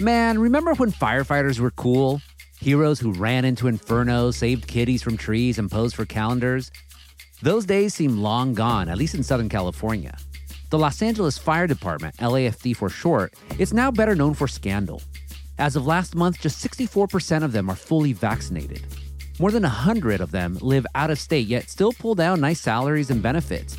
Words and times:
Man, 0.00 0.38
remember 0.38 0.72
when 0.74 0.92
firefighters 0.92 1.60
were 1.60 1.72
cool? 1.72 2.22
Heroes 2.58 2.98
who 2.98 3.12
ran 3.12 3.44
into 3.44 3.66
infernos, 3.66 4.32
saved 4.32 4.66
kitties 4.66 5.02
from 5.02 5.18
trees, 5.18 5.58
and 5.58 5.70
posed 5.70 5.94
for 5.94 6.06
calendars? 6.06 6.70
Those 7.42 7.66
days 7.66 7.92
seem 7.92 8.16
long 8.16 8.54
gone, 8.54 8.88
at 8.88 8.96
least 8.96 9.14
in 9.14 9.22
Southern 9.22 9.50
California. 9.50 10.16
The 10.70 10.78
Los 10.78 11.02
Angeles 11.02 11.36
Fire 11.36 11.66
Department, 11.66 12.16
LAFD 12.16 12.76
for 12.76 12.88
short, 12.88 13.34
is 13.58 13.74
now 13.74 13.90
better 13.90 14.14
known 14.14 14.32
for 14.32 14.48
scandal. 14.48 15.02
As 15.58 15.76
of 15.76 15.86
last 15.86 16.14
month, 16.14 16.40
just 16.40 16.66
64% 16.66 17.42
of 17.42 17.52
them 17.52 17.68
are 17.68 17.76
fully 17.76 18.14
vaccinated. 18.14 18.86
More 19.38 19.50
than 19.50 19.64
100 19.64 20.22
of 20.22 20.30
them 20.30 20.56
live 20.62 20.86
out 20.94 21.10
of 21.10 21.18
state, 21.18 21.46
yet 21.46 21.68
still 21.68 21.92
pull 21.92 22.14
down 22.14 22.40
nice 22.40 22.60
salaries 22.60 23.10
and 23.10 23.22
benefits. 23.22 23.76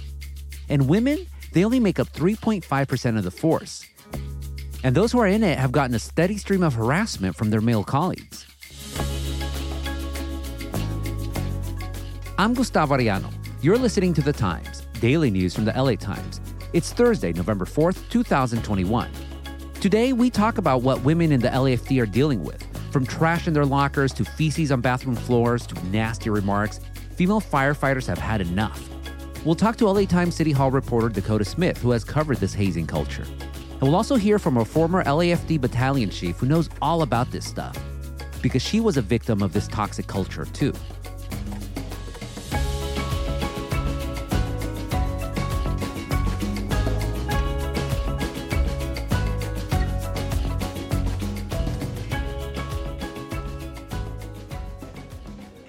And 0.69 0.87
women, 0.87 1.25
they 1.53 1.65
only 1.65 1.79
make 1.79 1.99
up 1.99 2.13
3.5% 2.13 3.17
of 3.17 3.23
the 3.23 3.31
force. 3.31 3.87
And 4.83 4.95
those 4.95 5.11
who 5.11 5.19
are 5.19 5.27
in 5.27 5.43
it 5.43 5.59
have 5.59 5.71
gotten 5.71 5.95
a 5.95 5.99
steady 5.99 6.37
stream 6.37 6.63
of 6.63 6.73
harassment 6.73 7.35
from 7.35 7.49
their 7.51 7.61
male 7.61 7.83
colleagues. 7.83 8.47
I'm 12.37 12.55
Gustavo 12.55 12.97
Arellano. 12.97 13.31
You're 13.61 13.77
listening 13.77 14.15
to 14.15 14.21
The 14.21 14.33
Times, 14.33 14.87
daily 14.99 15.29
news 15.29 15.53
from 15.53 15.65
the 15.65 15.73
LA 15.73 15.93
Times. 15.93 16.41
It's 16.73 16.91
Thursday, 16.91 17.31
November 17.33 17.65
4th, 17.65 18.09
2021. 18.09 19.11
Today, 19.79 20.13
we 20.13 20.31
talk 20.31 20.57
about 20.57 20.81
what 20.81 21.03
women 21.03 21.31
in 21.31 21.41
the 21.41 21.49
LAFD 21.49 22.01
are 22.01 22.07
dealing 22.07 22.43
with 22.43 22.65
from 22.91 23.05
trash 23.05 23.47
in 23.47 23.53
their 23.53 23.65
lockers 23.65 24.11
to 24.13 24.25
feces 24.25 24.71
on 24.71 24.81
bathroom 24.81 25.15
floors 25.15 25.65
to 25.67 25.87
nasty 25.87 26.29
remarks. 26.29 26.79
Female 27.15 27.41
firefighters 27.41 28.07
have 28.07 28.17
had 28.17 28.41
enough. 28.41 28.89
We'll 29.45 29.55
talk 29.55 29.77
to 29.77 29.87
LA 29.87 30.05
Times 30.05 30.35
City 30.35 30.51
Hall 30.51 30.71
reporter 30.71 31.09
Dakota 31.09 31.45
Smith, 31.45 31.77
who 31.77 31.91
has 31.91 32.03
covered 32.03 32.37
this 32.37 32.53
hazing 32.53 32.87
culture. 32.87 33.25
And 33.81 33.89
we'll 33.89 33.95
also 33.95 34.15
hear 34.15 34.37
from 34.37 34.57
a 34.57 34.63
former 34.63 35.03
LAFD 35.03 35.59
battalion 35.59 36.11
chief 36.11 36.37
who 36.37 36.45
knows 36.45 36.69
all 36.83 37.01
about 37.01 37.31
this 37.31 37.47
stuff 37.47 37.75
because 38.39 38.61
she 38.61 38.79
was 38.79 38.95
a 38.95 39.01
victim 39.01 39.41
of 39.41 39.53
this 39.53 39.67
toxic 39.67 40.05
culture, 40.05 40.45
too. 40.45 40.73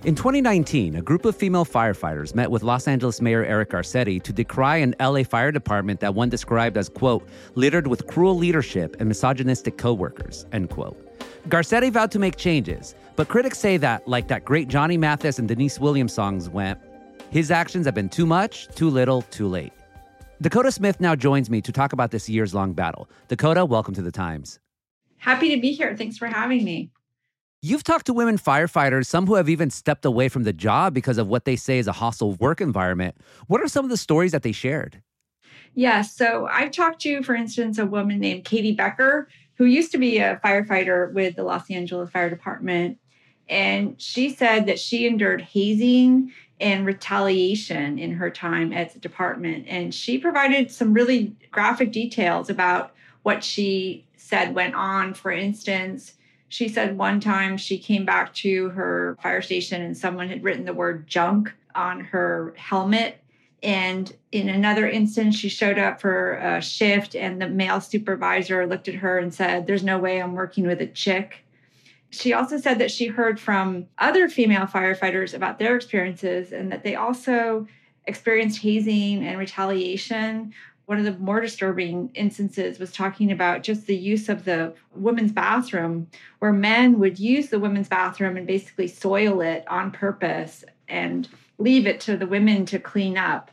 In 0.04 0.16
2019, 0.16 0.96
a 0.96 1.00
group 1.00 1.24
of 1.24 1.36
female 1.36 1.64
firefighters 1.64 2.34
met 2.34 2.50
with 2.50 2.64
Los 2.64 2.88
Angeles 2.88 3.20
Mayor 3.20 3.44
Eric 3.44 3.70
Garcetti 3.70 4.20
to 4.24 4.32
decry 4.32 4.78
an 4.78 4.96
LA 4.98 5.22
fire 5.22 5.52
department 5.52 6.00
that 6.00 6.12
one 6.12 6.28
described 6.28 6.76
as, 6.76 6.88
quote, 6.88 7.24
littered 7.54 7.86
with 7.86 8.08
cruel 8.08 8.36
leadership 8.36 8.96
and 8.98 9.08
misogynistic 9.08 9.78
coworkers, 9.78 10.44
end 10.50 10.70
quote. 10.70 10.98
Garcetti 11.48 11.88
vowed 11.88 12.10
to 12.10 12.18
make 12.18 12.36
changes, 12.36 12.96
but 13.14 13.28
critics 13.28 13.60
say 13.60 13.76
that, 13.76 14.08
like 14.08 14.26
that 14.26 14.44
great 14.44 14.66
Johnny 14.66 14.96
Mathis 14.96 15.38
and 15.38 15.46
Deniece 15.46 15.78
Williams 15.78 16.12
songs 16.12 16.48
went, 16.48 16.80
his 17.30 17.52
actions 17.52 17.86
have 17.86 17.94
been 17.94 18.08
too 18.08 18.26
much, 18.26 18.66
too 18.74 18.90
little, 18.90 19.22
too 19.22 19.46
late. 19.46 19.72
Dakota 20.40 20.72
Smith 20.72 21.00
now 21.00 21.14
joins 21.14 21.48
me 21.48 21.60
to 21.60 21.70
talk 21.70 21.92
about 21.92 22.10
this 22.10 22.28
years 22.28 22.52
long 22.52 22.72
battle. 22.72 23.08
Dakota, 23.28 23.64
welcome 23.64 23.94
to 23.94 24.02
the 24.02 24.10
Times. 24.10 24.58
Happy 25.18 25.54
to 25.54 25.60
be 25.60 25.70
here. 25.70 25.96
Thanks 25.96 26.18
for 26.18 26.26
having 26.26 26.64
me. 26.64 26.90
You've 27.64 27.84
talked 27.84 28.06
to 28.06 28.12
women 28.12 28.38
firefighters, 28.38 29.06
some 29.06 29.24
who 29.24 29.36
have 29.36 29.48
even 29.48 29.70
stepped 29.70 30.04
away 30.04 30.28
from 30.28 30.42
the 30.42 30.52
job 30.52 30.92
because 30.92 31.16
of 31.16 31.28
what 31.28 31.44
they 31.44 31.54
say 31.54 31.78
is 31.78 31.86
a 31.86 31.92
hostile 31.92 32.32
work 32.34 32.60
environment. 32.60 33.16
What 33.46 33.60
are 33.60 33.68
some 33.68 33.84
of 33.84 33.88
the 33.88 33.96
stories 33.96 34.32
that 34.32 34.42
they 34.42 34.50
shared? 34.50 35.00
Yeah, 35.74 36.02
so 36.02 36.48
I've 36.50 36.72
talked 36.72 37.00
to, 37.02 37.22
for 37.22 37.36
instance, 37.36 37.78
a 37.78 37.86
woman 37.86 38.18
named 38.18 38.44
Katie 38.44 38.74
Becker, 38.74 39.28
who 39.54 39.66
used 39.66 39.92
to 39.92 39.98
be 39.98 40.18
a 40.18 40.40
firefighter 40.44 41.12
with 41.12 41.36
the 41.36 41.44
Los 41.44 41.70
Angeles 41.70 42.10
Fire 42.10 42.28
Department. 42.28 42.98
And 43.48 43.94
she 44.02 44.30
said 44.30 44.66
that 44.66 44.80
she 44.80 45.06
endured 45.06 45.42
hazing 45.42 46.32
and 46.60 46.84
retaliation 46.84 47.96
in 47.96 48.10
her 48.14 48.28
time 48.28 48.72
at 48.72 48.92
the 48.92 48.98
department. 48.98 49.66
And 49.68 49.94
she 49.94 50.18
provided 50.18 50.72
some 50.72 50.92
really 50.92 51.36
graphic 51.52 51.92
details 51.92 52.50
about 52.50 52.92
what 53.22 53.44
she 53.44 54.04
said 54.16 54.56
went 54.56 54.74
on. 54.74 55.14
For 55.14 55.30
instance, 55.30 56.14
she 56.52 56.68
said 56.68 56.98
one 56.98 57.18
time 57.18 57.56
she 57.56 57.78
came 57.78 58.04
back 58.04 58.34
to 58.34 58.68
her 58.70 59.16
fire 59.22 59.40
station 59.40 59.80
and 59.80 59.96
someone 59.96 60.28
had 60.28 60.44
written 60.44 60.66
the 60.66 60.74
word 60.74 61.06
junk 61.06 61.50
on 61.74 62.00
her 62.00 62.52
helmet. 62.58 63.24
And 63.62 64.14
in 64.32 64.50
another 64.50 64.86
instance, 64.86 65.34
she 65.34 65.48
showed 65.48 65.78
up 65.78 65.98
for 65.98 66.34
a 66.34 66.60
shift, 66.60 67.16
and 67.16 67.40
the 67.40 67.48
male 67.48 67.80
supervisor 67.80 68.66
looked 68.66 68.86
at 68.88 68.96
her 68.96 69.18
and 69.18 69.32
said, 69.32 69.66
There's 69.66 69.82
no 69.82 69.98
way 69.98 70.20
I'm 70.20 70.34
working 70.34 70.66
with 70.66 70.82
a 70.82 70.86
chick. 70.88 71.38
She 72.10 72.34
also 72.34 72.58
said 72.58 72.78
that 72.80 72.90
she 72.90 73.06
heard 73.06 73.40
from 73.40 73.86
other 73.96 74.28
female 74.28 74.66
firefighters 74.66 75.32
about 75.32 75.58
their 75.58 75.74
experiences 75.74 76.52
and 76.52 76.70
that 76.70 76.82
they 76.82 76.96
also 76.96 77.66
experienced 78.04 78.60
hazing 78.60 79.24
and 79.24 79.38
retaliation 79.38 80.52
one 80.86 80.98
of 80.98 81.04
the 81.04 81.12
more 81.18 81.40
disturbing 81.40 82.10
instances 82.14 82.78
was 82.78 82.92
talking 82.92 83.30
about 83.30 83.62
just 83.62 83.86
the 83.86 83.96
use 83.96 84.28
of 84.28 84.44
the 84.44 84.74
women's 84.94 85.32
bathroom, 85.32 86.08
where 86.40 86.52
men 86.52 86.98
would 86.98 87.18
use 87.18 87.48
the 87.48 87.60
women's 87.60 87.88
bathroom 87.88 88.36
and 88.36 88.46
basically 88.46 88.88
soil 88.88 89.40
it 89.40 89.64
on 89.68 89.90
purpose 89.90 90.64
and 90.88 91.28
leave 91.58 91.86
it 91.86 92.00
to 92.00 92.16
the 92.16 92.26
women 92.26 92.66
to 92.66 92.78
clean 92.78 93.16
up. 93.16 93.50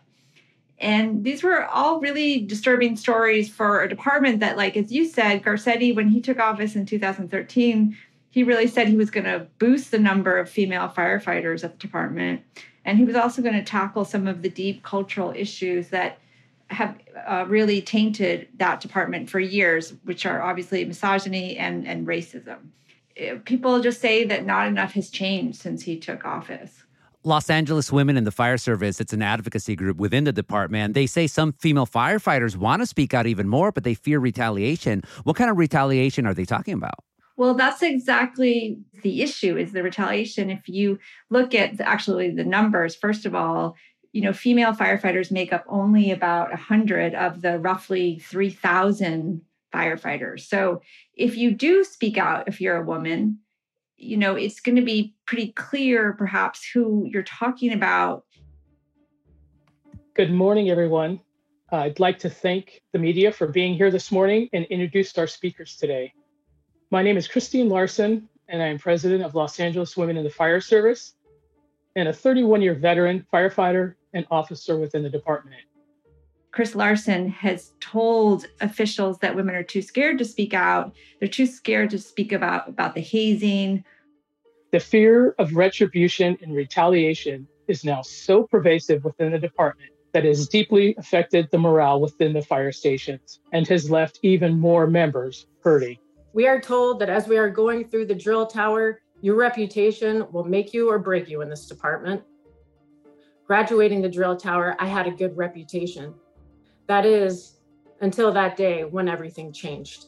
And 0.80 1.24
these 1.24 1.44
were 1.44 1.66
all 1.66 2.00
really 2.00 2.40
disturbing 2.40 2.96
stories 2.96 3.50
for 3.50 3.82
a 3.82 3.90
department 3.90 4.40
that, 4.40 4.58
like, 4.58 4.78
as 4.78 4.92
you 4.92 5.06
said, 5.06 5.44
Garcetti, 5.44 5.94
when 5.94 6.08
he 6.08 6.22
took 6.22 6.40
office 6.40 6.76
in 6.76 6.86
2013, 6.86 7.98
he 8.32 8.44
really 8.44 8.68
said 8.68 8.88
he 8.88 8.96
was 8.96 9.12
going 9.12 9.26
to 9.26 9.48
boost 9.58 9.92
the 9.92 10.00
number 10.00 10.38
of 10.38 10.50
female 10.50 10.88
firefighters 10.88 11.64
at 11.64 11.74
the 11.74 11.78
department. 11.80 12.42
And 12.86 12.98
he 12.98 13.04
was 13.04 13.16
also 13.16 13.42
going 13.42 13.56
to 13.56 13.64
tackle 13.64 14.06
some 14.06 14.28
of 14.28 14.42
the 14.42 14.50
deep 14.50 14.84
cultural 14.84 15.34
issues 15.36 15.90
that 15.90 16.20
have 16.70 16.98
uh, 17.28 17.46
really 17.48 17.82
tainted 17.82 18.48
that 18.58 18.80
department 18.80 19.30
for 19.30 19.40
years, 19.40 19.94
which 20.04 20.26
are 20.26 20.42
obviously 20.42 20.86
misogyny 20.86 21.58
and, 21.58 21.88
and 21.88 22.08
racism. 22.08 22.58
Uh, 23.20 23.36
people 23.46 23.82
just 23.82 24.00
say 24.00 24.24
that 24.26 24.46
not 24.46 24.68
enough 24.68 24.94
has 24.94 25.10
changed 25.10 25.60
since 25.60 25.84
he 25.84 26.00
took 26.00 26.26
office. 26.26 26.84
Los 27.26 27.50
Angeles 27.50 27.92
Women 27.92 28.16
in 28.16 28.24
the 28.24 28.32
Fire 28.32 28.58
Service, 28.58 29.02
it's 29.02 29.12
an 29.12 29.22
advocacy 29.22 29.76
group 29.76 29.98
within 29.98 30.24
the 30.24 30.32
department. 30.32 30.94
They 30.94 31.06
say 31.06 31.28
some 31.28 31.52
female 31.52 31.86
firefighters 31.86 32.56
want 32.56 32.82
to 32.82 32.86
speak 32.86 33.14
out 33.14 33.28
even 33.28 33.50
more, 33.50 33.74
but 33.74 33.84
they 33.84 33.94
fear 33.94 34.20
retaliation. 34.20 35.04
What 35.24 35.36
kind 35.36 35.50
of 35.50 35.58
retaliation 35.58 36.26
are 36.26 36.34
they 36.34 36.46
talking 36.46 36.76
about? 36.76 37.04
Well, 37.36 37.54
that's 37.54 37.82
exactly 37.82 38.80
the 39.02 39.22
issue 39.22 39.58
is 39.58 39.72
the 39.72 39.84
retaliation. 39.84 40.50
If 40.50 40.68
you 40.68 41.00
look 41.30 41.56
at 41.56 41.80
actually 41.80 42.32
the 42.32 42.44
numbers, 42.44 42.96
first 42.96 43.26
of 43.26 43.34
all, 43.34 43.76
you 44.12 44.22
know, 44.22 44.34
female 44.34 44.74
firefighters 44.74 45.32
make 45.32 45.54
up 45.54 45.64
only 45.68 46.12
about 46.12 46.50
100 46.50 47.14
of 47.14 47.42
the 47.42 47.60
roughly 47.60 48.20
3,000 48.20 49.42
firefighters. 49.74 50.42
So 50.42 50.82
if 51.14 51.38
you 51.38 51.52
do 51.52 51.84
speak 51.84 52.18
out, 52.18 52.48
if 52.48 52.60
you're 52.60 52.78
a 52.78 52.86
woman, 52.86 53.40
you 53.98 54.18
know, 54.18 54.36
it's 54.36 54.60
going 54.62 54.78
to 54.78 54.82
be 54.82 55.14
pretty 55.26 55.52
clear 55.52 56.14
perhaps 56.14 56.68
who 56.74 57.06
you're 57.06 57.22
talking 57.22 57.74
about. 57.74 58.26
Good 60.16 60.32
morning, 60.32 60.70
everyone. 60.70 61.20
I'd 61.72 62.00
like 62.00 62.18
to 62.20 62.30
thank 62.30 62.82
the 62.94 63.00
media 63.00 63.32
for 63.32 63.46
being 63.46 63.76
here 63.76 63.92
this 63.92 64.12
morning 64.12 64.50
and 64.54 64.66
introduce 64.66 65.16
our 65.18 65.28
speakers 65.28 65.76
today. 65.76 66.14
My 66.90 67.04
name 67.04 67.16
is 67.16 67.28
Christine 67.28 67.70
Larson, 67.70 68.28
and 68.48 68.64
I 68.64 68.68
am 68.68 68.80
president 68.80 69.24
of 69.24 69.36
Los 69.36 69.60
Angeles 69.60 69.96
Women 69.96 70.18
in 70.18 70.24
the 70.24 70.32
Fire 70.32 70.62
Service 70.62 71.14
and 71.96 72.08
a 72.08 72.14
31 72.14 72.62
year 72.64 72.74
veteran 72.74 73.26
firefighter 73.32 73.96
and 74.14 74.26
officer 74.32 74.78
within 74.78 75.04
the 75.04 75.10
department. 75.10 75.62
Chris 76.52 76.74
Larson 76.74 77.30
has 77.30 77.74
told 77.80 78.48
officials 78.62 79.20
that 79.20 79.36
women 79.36 79.56
are 79.56 79.64
too 79.64 79.82
scared 79.82 80.18
to 80.18 80.26
speak 80.26 80.54
out. 80.54 80.96
They're 81.20 81.30
too 81.30 81.46
scared 81.46 81.92
to 81.92 82.00
speak 82.00 82.32
about, 82.32 82.68
about 82.68 82.96
the 82.96 83.02
hazing. 83.02 83.84
The 84.72 84.80
fear 84.80 85.36
of 85.38 85.56
retribution 85.56 86.38
and 86.42 86.56
retaliation 86.56 87.48
is 87.68 87.84
now 87.84 88.02
so 88.02 88.44
pervasive 88.44 89.04
within 89.04 89.32
the 89.32 89.40
department 89.40 89.92
that 90.14 90.26
it 90.26 90.30
has 90.30 90.48
deeply 90.48 90.96
affected 90.98 91.48
the 91.52 91.60
morale 91.60 92.02
within 92.02 92.34
the 92.34 92.42
fire 92.42 92.72
stations 92.72 93.40
and 93.54 93.68
has 93.68 93.92
left 93.92 94.20
even 94.24 94.60
more 94.60 94.88
members 94.88 95.46
hurting. 95.64 95.98
We 96.34 96.48
are 96.48 96.60
told 96.60 97.00
that 97.00 97.10
as 97.10 97.28
we 97.28 97.38
are 97.38 97.50
going 97.50 97.88
through 97.88 98.08
the 98.08 98.16
drill 98.16 98.48
tower, 98.48 99.02
your 99.22 99.36
reputation 99.36 100.26
will 100.32 100.46
make 100.46 100.74
you 100.74 100.90
or 100.90 100.98
break 100.98 101.30
you 101.30 101.42
in 101.42 101.50
this 101.50 101.68
department. 101.68 102.24
Graduating 103.50 104.04
the 104.04 104.10
drill 104.10 104.38
tower, 104.38 104.76
I 104.78 104.86
had 104.86 105.08
a 105.08 105.12
good 105.12 105.36
reputation. 105.36 106.14
That 106.86 107.04
is, 107.04 107.56
until 108.00 108.32
that 108.32 108.56
day 108.56 108.84
when 108.84 109.10
everything 109.10 109.52
changed. 109.52 110.06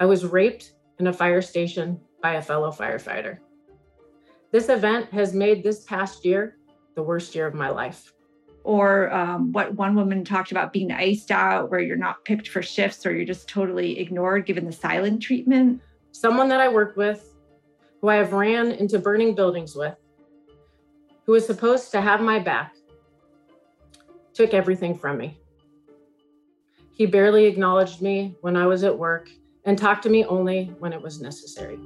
I 0.00 0.06
was 0.06 0.24
raped 0.24 0.72
in 0.98 1.06
a 1.08 1.12
fire 1.12 1.42
station 1.42 2.00
by 2.22 2.36
a 2.36 2.42
fellow 2.42 2.70
firefighter. 2.70 3.40
This 4.52 4.70
event 4.70 5.10
has 5.12 5.34
made 5.34 5.62
this 5.62 5.84
past 5.84 6.24
year 6.24 6.56
the 6.94 7.02
worst 7.02 7.34
year 7.34 7.46
of 7.46 7.52
my 7.52 7.68
life. 7.68 8.14
Or 8.64 9.12
um, 9.12 9.52
what 9.52 9.74
one 9.74 9.94
woman 9.94 10.24
talked 10.24 10.50
about 10.50 10.72
being 10.72 10.92
iced 10.92 11.30
out, 11.30 11.70
where 11.70 11.80
you're 11.80 11.96
not 11.98 12.24
picked 12.24 12.48
for 12.48 12.62
shifts 12.62 13.04
or 13.04 13.14
you're 13.14 13.26
just 13.26 13.50
totally 13.50 13.98
ignored 14.00 14.46
given 14.46 14.64
the 14.64 14.72
silent 14.72 15.20
treatment. 15.20 15.82
someone 16.12 16.48
that 16.48 16.60
I 16.60 16.68
work 16.68 16.96
with, 16.96 17.34
who 18.00 18.08
I 18.08 18.14
have 18.14 18.32
ran 18.32 18.72
into 18.72 18.98
burning 18.98 19.34
buildings 19.34 19.76
with, 19.76 20.01
who 21.26 21.32
was 21.32 21.46
supposed 21.46 21.90
to 21.92 22.00
have 22.00 22.20
my 22.20 22.38
back, 22.38 22.74
took 24.34 24.54
everything 24.54 24.96
from 24.96 25.18
me. 25.18 25.38
He 26.94 27.06
barely 27.06 27.46
acknowledged 27.46 28.02
me 28.02 28.36
when 28.40 28.56
I 28.56 28.66
was 28.66 28.84
at 28.84 28.98
work 28.98 29.30
and 29.64 29.78
talked 29.78 30.02
to 30.04 30.10
me 30.10 30.24
only 30.24 30.74
when 30.78 30.92
it 30.92 31.00
was 31.00 31.20
necessary. 31.20 31.78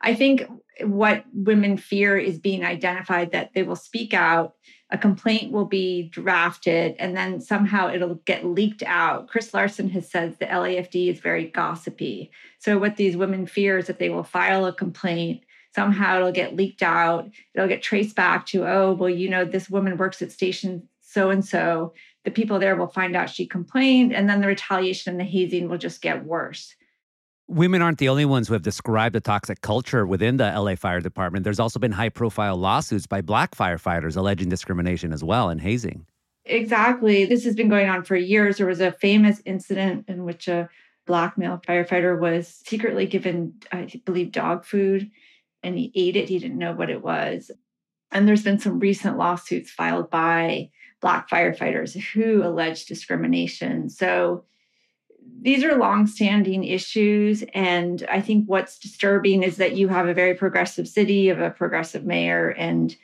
I 0.00 0.14
think 0.14 0.44
what 0.82 1.24
women 1.32 1.76
fear 1.78 2.16
is 2.16 2.38
being 2.38 2.64
identified 2.64 3.32
that 3.32 3.50
they 3.54 3.64
will 3.64 3.76
speak 3.76 4.14
out, 4.14 4.52
a 4.90 4.98
complaint 4.98 5.52
will 5.52 5.64
be 5.64 6.04
drafted, 6.04 6.94
and 6.98 7.16
then 7.16 7.40
somehow 7.40 7.92
it'll 7.92 8.14
get 8.24 8.44
leaked 8.44 8.84
out. 8.84 9.26
Chris 9.26 9.52
Larson 9.52 9.88
has 9.90 10.08
said 10.08 10.38
the 10.38 10.46
LAFD 10.46 11.10
is 11.10 11.18
very 11.18 11.46
gossipy. 11.46 12.30
So, 12.58 12.78
what 12.78 12.96
these 12.96 13.16
women 13.16 13.46
fear 13.46 13.78
is 13.78 13.88
that 13.88 13.98
they 13.98 14.10
will 14.10 14.22
file 14.22 14.64
a 14.64 14.72
complaint. 14.72 15.42
Somehow 15.74 16.16
it'll 16.16 16.32
get 16.32 16.56
leaked 16.56 16.82
out. 16.82 17.28
It'll 17.54 17.68
get 17.68 17.82
traced 17.82 18.14
back 18.14 18.46
to, 18.46 18.66
oh, 18.66 18.92
well, 18.92 19.10
you 19.10 19.28
know, 19.28 19.44
this 19.44 19.68
woman 19.68 19.96
works 19.96 20.22
at 20.22 20.32
station 20.32 20.88
so 21.00 21.30
and 21.30 21.44
so. 21.44 21.92
The 22.24 22.30
people 22.30 22.58
there 22.58 22.76
will 22.76 22.86
find 22.86 23.16
out 23.16 23.30
she 23.30 23.46
complained, 23.46 24.12
and 24.14 24.28
then 24.28 24.40
the 24.40 24.46
retaliation 24.46 25.10
and 25.10 25.20
the 25.20 25.24
hazing 25.24 25.68
will 25.68 25.78
just 25.78 26.00
get 26.00 26.24
worse. 26.24 26.74
Women 27.48 27.80
aren't 27.80 27.98
the 27.98 28.08
only 28.08 28.24
ones 28.24 28.48
who 28.48 28.54
have 28.54 28.62
described 28.62 29.14
the 29.14 29.20
toxic 29.20 29.60
culture 29.60 30.04
within 30.04 30.36
the 30.36 30.50
LA 30.50 30.74
Fire 30.74 31.00
Department. 31.00 31.44
There's 31.44 31.60
also 31.60 31.78
been 31.78 31.92
high 31.92 32.08
profile 32.08 32.56
lawsuits 32.56 33.06
by 33.06 33.20
black 33.20 33.54
firefighters 33.54 34.16
alleging 34.16 34.48
discrimination 34.48 35.12
as 35.12 35.22
well 35.22 35.48
and 35.48 35.60
hazing. 35.60 36.06
Exactly. 36.44 37.24
This 37.24 37.44
has 37.44 37.54
been 37.54 37.68
going 37.68 37.88
on 37.88 38.02
for 38.02 38.16
years. 38.16 38.56
There 38.56 38.66
was 38.66 38.80
a 38.80 38.92
famous 38.92 39.40
incident 39.44 40.06
in 40.08 40.24
which 40.24 40.48
a 40.48 40.68
black 41.06 41.38
male 41.38 41.60
firefighter 41.66 42.18
was 42.18 42.48
secretly 42.66 43.06
given, 43.06 43.54
I 43.70 43.88
believe, 44.04 44.32
dog 44.32 44.64
food 44.64 45.10
and 45.62 45.78
he 45.78 45.92
ate 45.94 46.16
it. 46.16 46.28
He 46.28 46.38
didn't 46.38 46.58
know 46.58 46.72
what 46.72 46.90
it 46.90 47.02
was. 47.02 47.50
And 48.10 48.26
there's 48.26 48.44
been 48.44 48.58
some 48.58 48.80
recent 48.80 49.18
lawsuits 49.18 49.70
filed 49.70 50.10
by 50.10 50.70
black 51.00 51.28
firefighters 51.28 52.00
who 52.12 52.42
allege 52.42 52.86
discrimination. 52.86 53.88
So 53.88 54.44
these 55.40 55.62
are 55.62 55.76
longstanding 55.76 56.64
issues. 56.64 57.44
And 57.54 58.04
I 58.10 58.20
think 58.20 58.46
what's 58.46 58.78
disturbing 58.78 59.42
is 59.42 59.56
that 59.56 59.76
you 59.76 59.88
have 59.88 60.08
a 60.08 60.14
very 60.14 60.34
progressive 60.34 60.88
city 60.88 61.28
of 61.28 61.40
a 61.40 61.50
progressive 61.50 62.04
mayor. 62.04 62.48
And 62.50 62.96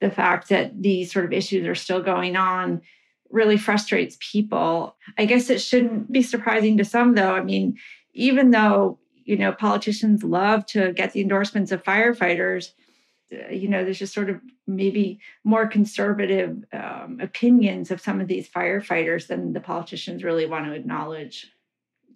the 0.00 0.10
fact 0.10 0.48
that 0.48 0.82
these 0.82 1.12
sort 1.12 1.26
of 1.26 1.32
issues 1.32 1.66
are 1.66 1.74
still 1.74 2.02
going 2.02 2.36
on 2.36 2.80
really 3.28 3.58
frustrates 3.58 4.16
people. 4.20 4.96
I 5.18 5.24
guess 5.24 5.50
it 5.50 5.60
shouldn't 5.60 6.10
be 6.10 6.22
surprising 6.22 6.78
to 6.78 6.84
some, 6.84 7.14
though. 7.14 7.34
I 7.34 7.42
mean, 7.42 7.78
even 8.14 8.50
though, 8.50 8.98
you 9.24 9.36
know, 9.36 9.52
politicians 9.52 10.24
love 10.24 10.66
to 10.66 10.92
get 10.92 11.12
the 11.12 11.20
endorsements 11.20 11.70
of 11.70 11.84
firefighters, 11.84 12.72
uh, 13.32 13.52
you 13.52 13.68
know, 13.68 13.84
there's 13.84 13.98
just 13.98 14.14
sort 14.14 14.30
of 14.30 14.40
maybe 14.66 15.20
more 15.44 15.66
conservative 15.66 16.64
um, 16.72 17.18
opinions 17.20 17.90
of 17.90 18.00
some 18.00 18.20
of 18.20 18.26
these 18.26 18.48
firefighters 18.48 19.26
than 19.26 19.52
the 19.52 19.60
politicians 19.60 20.24
really 20.24 20.46
want 20.46 20.64
to 20.64 20.72
acknowledge. 20.72 21.52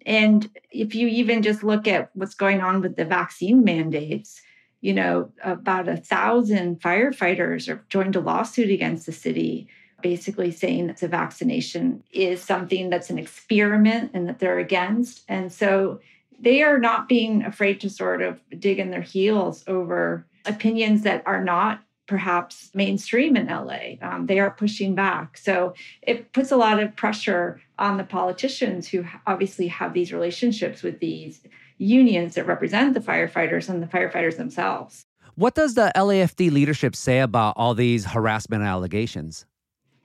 And 0.05 0.49
if 0.71 0.93
you 0.93 1.07
even 1.07 1.41
just 1.41 1.63
look 1.63 1.87
at 1.87 2.11
what's 2.13 2.35
going 2.35 2.61
on 2.61 2.81
with 2.81 2.95
the 2.95 3.05
vaccine 3.05 3.63
mandates, 3.63 4.41
you 4.81 4.93
know, 4.93 5.31
about 5.43 5.87
a 5.87 5.97
thousand 5.97 6.79
firefighters 6.79 7.67
have 7.67 7.87
joined 7.87 8.15
a 8.15 8.19
lawsuit 8.19 8.69
against 8.69 9.07
the 9.07 9.11
city, 9.11 9.67
basically 10.01 10.51
saying 10.51 10.87
that 10.87 10.97
the 10.97 11.07
vaccination 11.07 12.03
is 12.11 12.41
something 12.41 12.89
that's 12.89 13.09
an 13.09 13.17
experiment 13.17 14.11
and 14.13 14.27
that 14.29 14.37
they're 14.39 14.59
against. 14.59 15.23
And 15.27 15.51
so 15.51 15.99
they 16.39 16.61
are 16.61 16.77
not 16.77 17.07
being 17.07 17.43
afraid 17.43 17.81
to 17.81 17.89
sort 17.89 18.21
of 18.21 18.39
dig 18.59 18.77
in 18.77 18.91
their 18.91 19.01
heels 19.01 19.63
over 19.67 20.27
opinions 20.45 21.01
that 21.01 21.23
are 21.25 21.43
not 21.43 21.81
perhaps 22.07 22.69
mainstream 22.73 23.35
in 23.35 23.47
LA. 23.47 23.95
Um, 24.01 24.27
they 24.27 24.39
are 24.39 24.51
pushing 24.51 24.95
back. 24.95 25.37
So 25.37 25.73
it 26.01 26.31
puts 26.33 26.51
a 26.51 26.57
lot 26.57 26.79
of 26.79 26.95
pressure 26.95 27.61
on 27.79 27.97
the 27.97 28.03
politicians 28.03 28.87
who 28.87 29.05
obviously 29.27 29.67
have 29.67 29.93
these 29.93 30.13
relationships 30.13 30.83
with 30.83 30.99
these 30.99 31.41
unions 31.77 32.35
that 32.35 32.47
represent 32.47 32.93
the 32.93 32.99
firefighters 32.99 33.69
and 33.69 33.81
the 33.81 33.87
firefighters 33.87 34.37
themselves. 34.37 35.05
What 35.35 35.55
does 35.55 35.73
the 35.73 35.91
LAFD 35.95 36.51
leadership 36.51 36.95
say 36.95 37.19
about 37.19 37.55
all 37.57 37.73
these 37.73 38.05
harassment 38.05 38.63
allegations? 38.63 39.45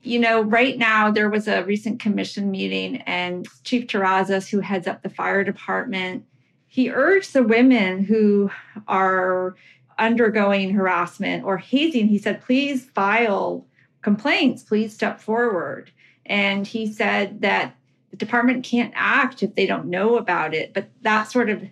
You 0.02 0.18
know, 0.18 0.42
right 0.42 0.78
now 0.78 1.10
there 1.10 1.28
was 1.28 1.46
a 1.46 1.62
recent 1.64 2.00
commission 2.00 2.50
meeting, 2.50 2.96
and 3.02 3.46
Chief 3.64 3.86
Terrazas, 3.86 4.48
who 4.48 4.60
heads 4.60 4.86
up 4.86 5.02
the 5.02 5.10
fire 5.10 5.44
department, 5.44 6.24
he 6.66 6.90
urged 6.90 7.32
the 7.32 7.42
women 7.42 8.04
who 8.04 8.50
are 8.88 9.56
undergoing 10.00 10.70
harassment 10.70 11.44
or 11.44 11.58
hazing, 11.58 12.08
he 12.08 12.18
said, 12.18 12.42
please 12.42 12.84
file 12.86 13.66
complaints, 14.02 14.62
please 14.62 14.92
step 14.94 15.20
forward. 15.20 15.90
And 16.26 16.66
he 16.66 16.90
said 16.92 17.42
that 17.42 17.76
the 18.10 18.16
department 18.16 18.64
can't 18.64 18.92
act 18.96 19.42
if 19.42 19.54
they 19.54 19.66
don't 19.66 19.86
know 19.86 20.16
about 20.16 20.54
it. 20.54 20.72
But 20.74 20.88
that 21.02 21.30
sort 21.30 21.50
of 21.50 21.62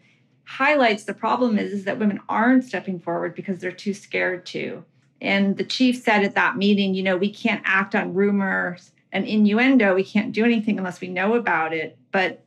highlights 0.45 1.05
the 1.05 1.15
problem 1.15 1.59
is, 1.59 1.73
is 1.73 1.85
that 1.85 1.99
women 1.99 2.21
aren't 2.29 2.65
stepping 2.65 3.01
forward 3.01 3.35
because 3.35 3.59
they're 3.59 3.73
too 3.73 3.95
scared 3.95 4.47
to. 4.47 4.85
And 5.21 5.57
the 5.57 5.65
chief 5.65 6.01
said 6.01 6.23
at 6.23 6.35
that 6.37 6.57
meeting, 6.57 6.95
you 6.95 7.03
know, 7.03 7.17
we 7.17 7.31
can't 7.31 7.63
act 7.65 7.95
on 7.95 8.15
rumors 8.15 8.93
and 9.13 9.27
innuendo. 9.27 9.95
We 9.95 10.05
can't 10.05 10.33
do 10.33 10.45
anything 10.45 10.79
unless 10.79 11.01
we 11.01 11.09
know 11.09 11.35
about 11.35 11.73
it. 11.73 11.99
But 12.13 12.45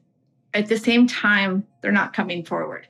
at 0.53 0.67
the 0.67 0.77
same 0.77 1.07
time, 1.07 1.65
they're 1.81 1.91
not 1.91 2.13
coming 2.13 2.43
forward. 2.43 2.87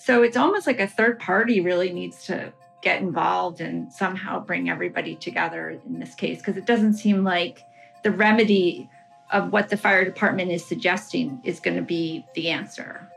So 0.00 0.22
it's 0.22 0.36
almost 0.36 0.66
like 0.66 0.78
a 0.78 0.86
third 0.86 1.18
party 1.18 1.60
really 1.60 1.92
needs 1.92 2.24
to 2.26 2.52
get 2.82 3.02
involved 3.02 3.60
and 3.60 3.92
somehow 3.92 4.38
bring 4.38 4.70
everybody 4.70 5.16
together 5.16 5.70
in 5.84 5.98
this 5.98 6.14
case, 6.14 6.38
because 6.38 6.56
it 6.56 6.66
doesn't 6.66 6.94
seem 6.94 7.24
like 7.24 7.64
the 8.04 8.12
remedy 8.12 8.88
of 9.32 9.52
what 9.52 9.68
the 9.68 9.76
fire 9.76 10.04
department 10.04 10.52
is 10.52 10.64
suggesting 10.64 11.40
is 11.42 11.58
going 11.58 11.76
to 11.76 11.82
be 11.82 12.24
the 12.34 12.48
answer. 12.48 13.10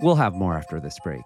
We'll 0.00 0.14
have 0.16 0.34
more 0.34 0.56
after 0.56 0.78
this 0.80 0.98
break. 1.02 1.24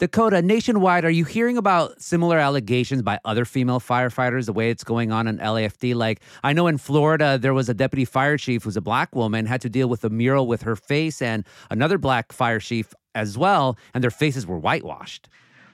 Dakota, 0.00 0.42
nationwide, 0.42 1.04
are 1.04 1.10
you 1.10 1.24
hearing 1.24 1.56
about 1.56 2.02
similar 2.02 2.36
allegations 2.36 3.00
by 3.02 3.20
other 3.24 3.44
female 3.44 3.78
firefighters 3.78 4.46
the 4.46 4.52
way 4.52 4.68
it's 4.70 4.82
going 4.82 5.12
on 5.12 5.28
in 5.28 5.38
LAFD? 5.38 5.94
Like, 5.94 6.20
I 6.42 6.52
know 6.52 6.66
in 6.66 6.78
Florida, 6.78 7.38
there 7.38 7.54
was 7.54 7.68
a 7.68 7.74
deputy 7.74 8.04
fire 8.04 8.36
chief 8.36 8.64
who's 8.64 8.76
a 8.76 8.80
black 8.80 9.14
woman, 9.14 9.46
had 9.46 9.60
to 9.60 9.70
deal 9.70 9.88
with 9.88 10.02
a 10.02 10.10
mural 10.10 10.48
with 10.48 10.62
her 10.62 10.74
face 10.74 11.22
and 11.22 11.46
another 11.70 11.96
black 11.96 12.32
fire 12.32 12.58
chief 12.58 12.92
as 13.14 13.38
well, 13.38 13.78
and 13.94 14.02
their 14.02 14.10
faces 14.10 14.48
were 14.48 14.58
whitewashed. 14.58 15.28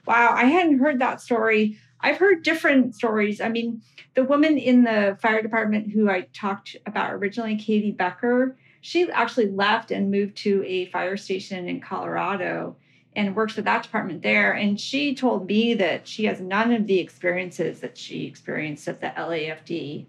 Wow, 0.05 0.33
I 0.35 0.43
hadn't 0.43 0.77
heard 0.77 0.99
that 0.99 1.19
story. 1.19 1.79
I've 2.01 2.17
heard 2.17 2.43
different 2.43 2.93
stories. 2.93 3.41
I 3.41 3.49
mean, 3.49 3.81
the 4.13 4.23
woman 4.23 4.59
in 4.59 4.83
the 4.83 5.17
fire 5.19 5.41
department 5.41 5.91
who 5.91 6.11
I 6.11 6.27
talked 6.31 6.75
about 6.85 7.11
originally, 7.13 7.55
Katie 7.55 7.91
Becker, 7.91 8.55
she 8.81 9.09
actually 9.09 9.49
left 9.49 9.89
and 9.89 10.11
moved 10.11 10.37
to 10.37 10.63
a 10.67 10.85
fire 10.87 11.17
station 11.17 11.67
in 11.67 11.81
Colorado 11.81 12.75
and 13.15 13.35
works 13.35 13.55
with 13.55 13.65
that 13.65 13.83
department 13.83 14.21
there. 14.21 14.53
And 14.53 14.79
she 14.79 15.13
told 15.13 15.47
me 15.47 15.73
that 15.75 16.07
she 16.07 16.25
has 16.25 16.39
none 16.39 16.71
of 16.71 16.87
the 16.87 16.99
experiences 16.99 17.81
that 17.81 17.97
she 17.97 18.25
experienced 18.25 18.87
at 18.87 19.01
the 19.01 19.07
LAFD. 19.07 20.05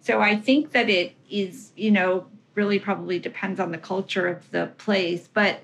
So 0.00 0.20
I 0.20 0.36
think 0.36 0.72
that 0.72 0.88
it 0.88 1.14
is, 1.28 1.72
you 1.76 1.90
know, 1.90 2.26
really 2.54 2.78
probably 2.78 3.18
depends 3.18 3.60
on 3.60 3.72
the 3.72 3.78
culture 3.78 4.26
of 4.26 4.50
the 4.50 4.68
place. 4.78 5.28
But 5.32 5.62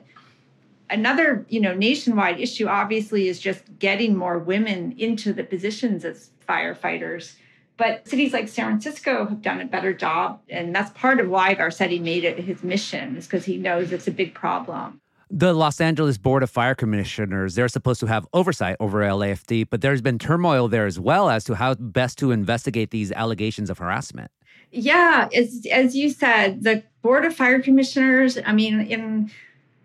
another, 0.90 1.46
you 1.48 1.60
know, 1.60 1.74
nationwide 1.74 2.38
issue 2.38 2.66
obviously 2.66 3.28
is 3.28 3.40
just 3.40 3.62
getting 3.78 4.14
more 4.14 4.38
women 4.38 4.94
into 4.98 5.32
the 5.32 5.44
positions 5.44 6.04
as 6.04 6.30
firefighters. 6.46 7.36
But 7.78 8.06
cities 8.06 8.34
like 8.34 8.48
San 8.48 8.66
Francisco 8.66 9.26
have 9.26 9.40
done 9.40 9.62
a 9.62 9.64
better 9.64 9.94
job. 9.94 10.40
And 10.50 10.74
that's 10.74 10.90
part 10.90 11.20
of 11.20 11.30
why 11.30 11.54
Garcetti 11.54 12.00
made 12.00 12.24
it 12.24 12.38
his 12.38 12.62
mission, 12.62 13.16
is 13.16 13.26
because 13.26 13.46
he 13.46 13.56
knows 13.56 13.92
it's 13.92 14.08
a 14.08 14.12
big 14.12 14.34
problem 14.34 15.00
the 15.34 15.54
Los 15.54 15.80
Angeles 15.80 16.18
Board 16.18 16.42
of 16.42 16.50
Fire 16.50 16.74
Commissioners, 16.74 17.54
they're 17.54 17.66
supposed 17.66 18.00
to 18.00 18.06
have 18.06 18.26
oversight 18.34 18.76
over 18.80 19.00
LAFD, 19.00 19.66
but 19.70 19.80
there's 19.80 20.02
been 20.02 20.18
turmoil 20.18 20.68
there 20.68 20.84
as 20.84 21.00
well 21.00 21.30
as 21.30 21.42
to 21.44 21.54
how 21.54 21.74
best 21.74 22.18
to 22.18 22.32
investigate 22.32 22.90
these 22.90 23.10
allegations 23.12 23.70
of 23.70 23.78
harassment. 23.78 24.30
Yeah, 24.70 25.30
as, 25.34 25.66
as 25.72 25.96
you 25.96 26.10
said, 26.10 26.64
the 26.64 26.82
Board 27.00 27.24
of 27.24 27.34
Fire 27.34 27.60
Commissioners, 27.60 28.38
I 28.44 28.52
mean, 28.52 28.82
in 28.82 29.30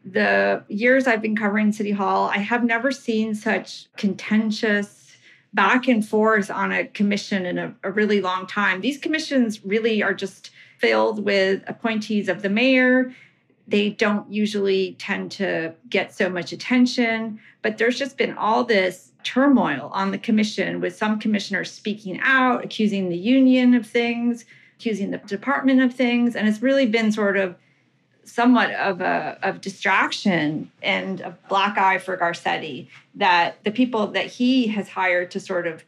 the 0.04 0.66
years 0.68 1.08
I've 1.08 1.22
been 1.22 1.36
covering 1.36 1.72
City 1.72 1.92
Hall, 1.92 2.28
I 2.28 2.40
have 2.40 2.66
never 2.66 2.92
seen 2.92 3.34
such 3.34 3.88
contentious 3.96 5.16
back 5.54 5.88
and 5.88 6.06
forth 6.06 6.52
on 6.52 6.74
a 6.74 6.86
commission 6.86 7.46
in 7.46 7.58
a, 7.58 7.74
a 7.84 7.92
really 7.92 8.20
long 8.20 8.48
time. 8.48 8.82
These 8.82 8.98
commissions 8.98 9.64
really 9.64 10.04
are 10.04 10.14
just 10.14 10.52
filled 10.78 11.24
with 11.24 11.64
appointees 11.68 12.28
of 12.28 12.42
the 12.42 12.50
mayor. 12.50 13.14
They 13.68 13.90
don't 13.90 14.32
usually 14.32 14.96
tend 14.98 15.32
to 15.34 15.74
get 15.90 16.14
so 16.14 16.30
much 16.30 16.52
attention, 16.52 17.40
but 17.62 17.78
there's 17.78 18.00
just 18.00 18.18
been 18.18 18.38
all 18.38 18.64
this 18.64 19.12
turmoil 19.24 19.92
on 19.94 20.12
the 20.12 20.18
commission 20.18 20.80
with 20.80 20.96
some 20.96 21.20
commissioners 21.20 21.70
speaking 21.70 22.20
out, 22.22 22.64
accusing 22.64 23.10
the 23.10 23.18
union 23.18 23.74
of 23.74 23.86
things, 23.86 24.46
accusing 24.78 25.12
the 25.12 25.18
department 25.18 25.82
of 25.82 25.94
things. 25.94 26.36
And 26.36 26.48
it's 26.48 26.62
really 26.62 26.86
been 26.86 27.12
sort 27.12 27.36
of 27.36 27.56
somewhat 28.24 28.72
of 28.72 29.02
a 29.02 29.38
of 29.42 29.62
distraction 29.62 30.70
and 30.82 31.22
a 31.22 31.38
black 31.50 31.78
eye 31.78 31.98
for 31.98 32.18
Garcetti 32.18 32.88
that 33.16 33.64
the 33.64 33.72
people 33.72 34.08
that 34.08 34.28
he 34.28 34.68
has 34.68 34.90
hired 34.90 35.32
to 35.32 35.40
sort 35.40 35.66
of 35.66 35.84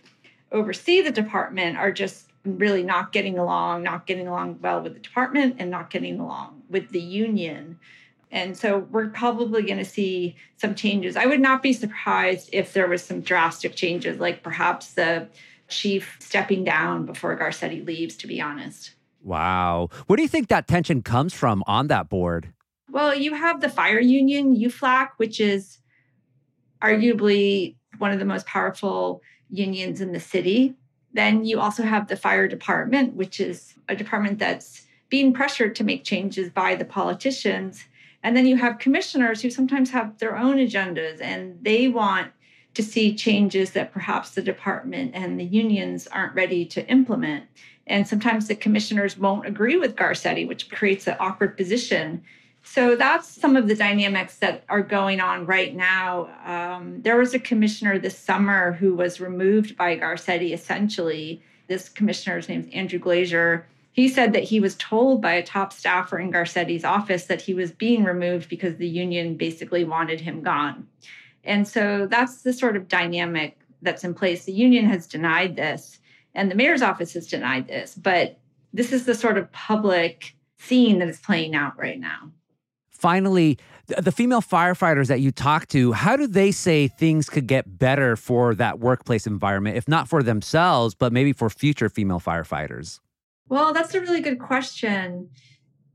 oversee 0.52 1.02
the 1.02 1.12
department 1.12 1.78
are 1.78 1.92
just 1.92 2.29
really 2.46 2.84
not 2.84 3.12
getting 3.12 3.38
along, 3.38 3.84
not 3.84 4.08
getting 4.08 4.28
along 4.28 4.60
well 4.62 4.82
with 4.82 4.94
the 4.94 5.00
department 5.00 5.56
and 5.60 5.70
not 5.70 5.90
getting 5.90 6.20
along 6.20 6.62
with 6.70 6.90
the 6.90 7.02
union. 7.02 7.80
And 8.32 8.56
so 8.56 8.80
we're 8.92 9.10
probably 9.10 9.64
going 9.64 9.80
to 9.80 9.86
see 9.86 10.36
some 10.58 10.76
changes. 10.76 11.18
I 11.18 11.26
would 11.26 11.40
not 11.40 11.64
be 11.64 11.74
surprised 11.74 12.50
if 12.54 12.74
there 12.74 12.88
was 12.88 13.04
some 13.04 13.22
drastic 13.22 13.76
changes, 13.76 14.20
like 14.20 14.44
perhaps 14.44 14.94
the 14.94 15.28
chief 15.68 16.18
stepping 16.20 16.64
down 16.64 17.06
before 17.06 17.38
Garcetti 17.38 17.86
leaves, 17.86 18.16
to 18.18 18.28
be 18.28 18.40
honest. 18.40 18.92
Wow. 19.24 19.90
Where 20.08 20.18
do 20.18 20.24
you 20.24 20.30
think 20.30 20.48
that 20.48 20.68
tension 20.68 21.02
comes 21.02 21.34
from 21.34 21.64
on 21.68 21.88
that 21.88 22.08
board? 22.10 22.54
Well, 22.92 23.14
you 23.16 23.34
have 23.34 23.62
the 23.62 23.70
fire 23.70 24.00
union, 24.00 24.56
UFLAC, 24.56 25.10
which 25.18 25.40
is 25.40 25.80
arguably 26.82 27.76
one 27.98 28.12
of 28.12 28.20
the 28.20 28.26
most 28.26 28.46
powerful 28.46 29.22
unions 29.50 30.02
in 30.02 30.12
the 30.12 30.20
city. 30.20 30.76
Then 31.20 31.44
you 31.44 31.60
also 31.60 31.84
have 31.84 32.08
the 32.08 32.16
fire 32.16 32.48
department, 32.48 33.14
which 33.14 33.42
is 33.42 33.74
a 33.90 33.96
department 33.96 34.40
that's 34.40 34.88
being 35.10 35.34
pressured 35.34 35.76
to 35.76 35.84
make 35.84 36.06
changes 36.06 36.50
by 36.50 36.76
the 36.76 36.86
politicians. 36.86 37.84
And 38.24 38.38
then 38.38 38.46
you 38.46 38.56
have 38.56 38.80
commissioners 38.80 39.42
who 39.42 39.50
sometimes 39.50 39.90
have 39.90 40.18
their 40.20 40.38
own 40.38 40.56
agendas 40.56 41.20
and 41.20 41.62
they 41.62 41.90
want 41.90 42.32
to 42.74 42.82
see 42.82 43.14
changes 43.14 43.72
that 43.72 43.92
perhaps 43.92 44.30
the 44.30 44.42
department 44.42 45.12
and 45.14 45.38
the 45.38 45.44
unions 45.44 46.08
aren't 46.08 46.36
ready 46.36 46.64
to 46.68 46.88
implement. 46.88 47.44
And 47.86 48.08
sometimes 48.08 48.48
the 48.48 48.56
commissioners 48.56 49.18
won't 49.18 49.46
agree 49.46 49.76
with 49.76 49.98
Garcetti, 49.98 50.48
which 50.48 50.70
creates 50.70 51.06
an 51.06 51.18
awkward 51.20 51.58
position. 51.58 52.24
So 52.72 52.96
that's 52.96 53.28
some 53.28 53.56
of 53.56 53.68
the 53.68 53.74
dynamics 53.74 54.38
that 54.38 54.64
are 54.70 54.84
going 54.84 55.20
on 55.20 55.48
right 55.48 55.76
now. 55.76 56.30
Um, 56.46 57.02
there 57.02 57.18
was 57.18 57.34
a 57.34 57.40
commissioner 57.40 57.98
this 57.98 58.16
summer 58.16 58.74
who 58.74 58.94
was 58.94 59.20
removed 59.20 59.76
by 59.76 59.98
Garcetti, 59.98 60.54
essentially. 60.54 61.42
This 61.66 61.90
commissioner's 61.90 62.48
name 62.48 62.60
is 62.60 62.68
Andrew 62.72 63.00
Glazer. 63.00 63.64
He 63.92 64.08
said 64.08 64.34
that 64.34 64.44
he 64.44 64.60
was 64.60 64.76
told 64.76 65.20
by 65.20 65.34
a 65.34 65.44
top 65.44 65.74
staffer 65.74 66.20
in 66.20 66.32
Garcetti's 66.32 66.84
office 66.84 67.26
that 67.26 67.42
he 67.42 67.56
was 67.56 67.72
being 67.72 68.04
removed 68.04 68.50
because 68.50 68.76
the 68.76 68.88
union 68.88 69.36
basically 69.36 69.84
wanted 69.84 70.22
him 70.22 70.44
gone. 70.44 70.88
And 71.44 71.68
so 71.68 72.06
that's 72.06 72.44
the 72.44 72.54
sort 72.54 72.78
of 72.78 72.88
dynamic 72.88 73.58
that's 73.82 74.04
in 74.04 74.14
place. 74.14 74.46
The 74.46 74.54
union 74.54 74.86
has 74.86 75.08
denied 75.08 75.56
this 75.56 75.98
and 76.36 76.52
the 76.52 76.56
mayor's 76.56 76.84
office 76.84 77.14
has 77.14 77.26
denied 77.26 77.68
this, 77.68 77.96
but 77.96 78.38
this 78.74 78.94
is 78.94 79.06
the 79.06 79.16
sort 79.16 79.40
of 79.40 79.52
public 79.54 80.36
scene 80.60 81.00
that 81.00 81.10
is 81.10 81.20
playing 81.20 81.56
out 81.56 81.76
right 81.76 82.00
now. 82.00 82.30
Finally, 83.00 83.58
the 83.88 84.12
female 84.12 84.42
firefighters 84.42 85.08
that 85.08 85.20
you 85.20 85.32
talk 85.32 85.68
to, 85.70 85.94
how 85.94 86.16
do 86.16 86.28
they 86.28 86.52
say 86.52 86.88
things 86.88 87.30
could 87.30 87.48
get 87.48 87.80
better 87.80 88.16
for 88.16 88.54
that 88.56 88.80
workplace 88.80 89.26
environment, 89.26 89.78
if 89.78 89.88
not 89.88 90.08
for 90.08 90.22
themselves, 90.22 90.94
but 90.94 91.12
maybe 91.12 91.34
for 91.34 91.50
future 91.50 91.90
female 91.90 92.20
firefighters? 92.20 93.00
Well, 93.48 93.74
that's 93.74 93.96
a 93.96 94.02
really 94.02 94.22
good 94.22 94.40
question. 94.40 95.30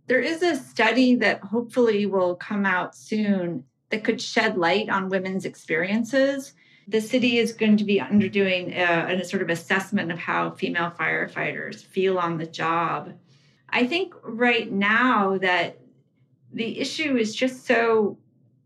There 0.06 0.20
is 0.20 0.42
a 0.42 0.56
study 0.56 1.14
that 1.16 1.40
hopefully 1.40 2.06
will 2.06 2.34
come 2.34 2.66
out 2.66 2.96
soon 2.96 3.64
that 3.90 4.02
could 4.02 4.20
shed 4.20 4.56
light 4.56 4.88
on 4.88 5.08
women's 5.08 5.44
experiences 5.44 6.54
the 6.86 7.00
city 7.00 7.38
is 7.38 7.52
going 7.52 7.76
to 7.78 7.84
be 7.84 7.98
underdoing 7.98 8.76
a, 8.76 9.20
a 9.20 9.24
sort 9.24 9.42
of 9.42 9.48
assessment 9.48 10.12
of 10.12 10.18
how 10.18 10.50
female 10.50 10.92
firefighters 10.98 11.84
feel 11.84 12.18
on 12.18 12.38
the 12.38 12.46
job. 12.46 13.14
I 13.70 13.86
think 13.86 14.14
right 14.22 14.70
now 14.70 15.38
that 15.38 15.78
the 16.54 16.78
issue 16.78 17.16
is 17.16 17.34
just 17.34 17.66
so 17.66 18.16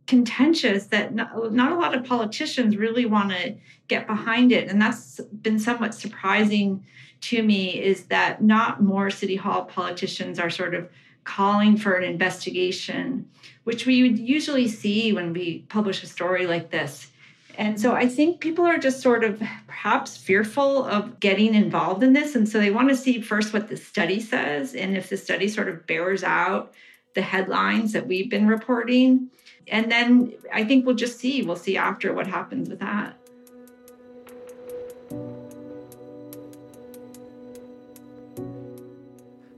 contentious 0.07 0.87
that 0.87 1.15
not, 1.15 1.53
not, 1.53 1.73
a 1.73 1.75
lot 1.75 1.95
of 1.95 2.05
politicians 2.05 2.77
really 2.77 3.05
want 3.05 3.31
to 3.31 3.55
get 3.89 4.07
behind 4.07 4.53
it 4.53 4.69
and 4.69 4.81
that's 4.81 5.21
been 5.43 5.59
somewhat 5.59 5.95
surprising 5.95 6.85
to 7.21 7.43
me 7.43 7.81
is 7.81 8.05
that 8.05 8.43
not 8.43 8.83
more 8.83 9.11
city 9.11 9.37
hall 9.37 9.65
politicians 9.65 10.39
are 10.39 10.51
sort 10.51 10.75
of 10.75 10.89
calling 11.25 11.77
for 11.77 11.95
an 11.95 12.05
investigation 12.05 13.29
which 13.65 13.85
we 13.85 14.03
would 14.03 14.19
usually 14.19 14.67
see 14.67 15.13
when 15.13 15.35
we 15.35 15.59
publish 15.69 16.03
a 16.03 16.07
story 16.07 16.47
like 16.47 16.71
this 16.71 17.11
and 17.59 17.79
so 17.79 17.93
I 17.93 18.07
think 18.07 18.41
people 18.41 18.65
are 18.65 18.79
just 18.79 19.01
sort 19.01 19.25
of 19.25 19.43
perhaps 19.67 20.17
fearful 20.17 20.85
of 20.85 21.19
getting 21.19 21.57
involved 21.57 22.05
in 22.05 22.13
this. 22.13 22.37
And 22.37 22.49
so 22.49 22.61
they 22.61 22.71
want 22.71 22.89
to 22.89 22.97
see 22.97 23.21
first 23.21 23.53
what 23.53 23.67
the 23.67 23.77
study 23.77 24.21
says. 24.21 24.77
And 24.77 24.97
if 24.97 25.11
the 25.11 25.17
study 25.17 25.49
sort 25.49 25.69
of 25.69 25.85
bears 25.85 26.23
out 26.23 26.73
the 27.15 27.23
headlines 27.23 27.93
that 27.93 28.07
we've 28.07 28.31
been 28.31 28.47
reporting. 28.47 29.31
And 29.67 29.91
then 29.91 30.35
I 30.53 30.65
think 30.65 30.87
we'll 30.87 30.95
just 30.95 31.19
see. 31.19 31.43
We'll 31.43 31.57
see 31.57 31.77
after 31.77 32.13
what 32.13 32.27
happens 32.27 32.69
with 32.69 32.81
that. 32.81 33.19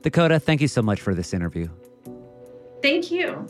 Dakota, 0.03 0.41
thank 0.41 0.61
you 0.61 0.69
so 0.69 0.81
much 0.83 1.01
for 1.01 1.15
this 1.15 1.35
interview. 1.35 1.69
Thank 2.83 3.11
you. 3.11 3.47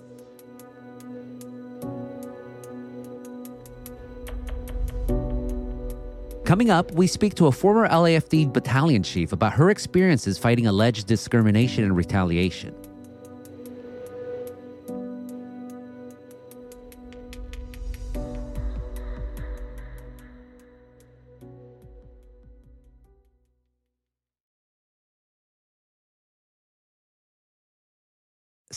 Coming 6.44 6.70
up, 6.70 6.90
we 6.90 7.06
speak 7.06 7.34
to 7.36 7.46
a 7.46 7.52
former 7.52 7.88
LAFD 7.88 8.52
battalion 8.52 9.04
chief 9.04 9.32
about 9.32 9.52
her 9.52 9.70
experiences 9.70 10.36
fighting 10.36 10.66
alleged 10.66 11.06
discrimination 11.06 11.84
and 11.84 11.96
retaliation. 11.96 12.74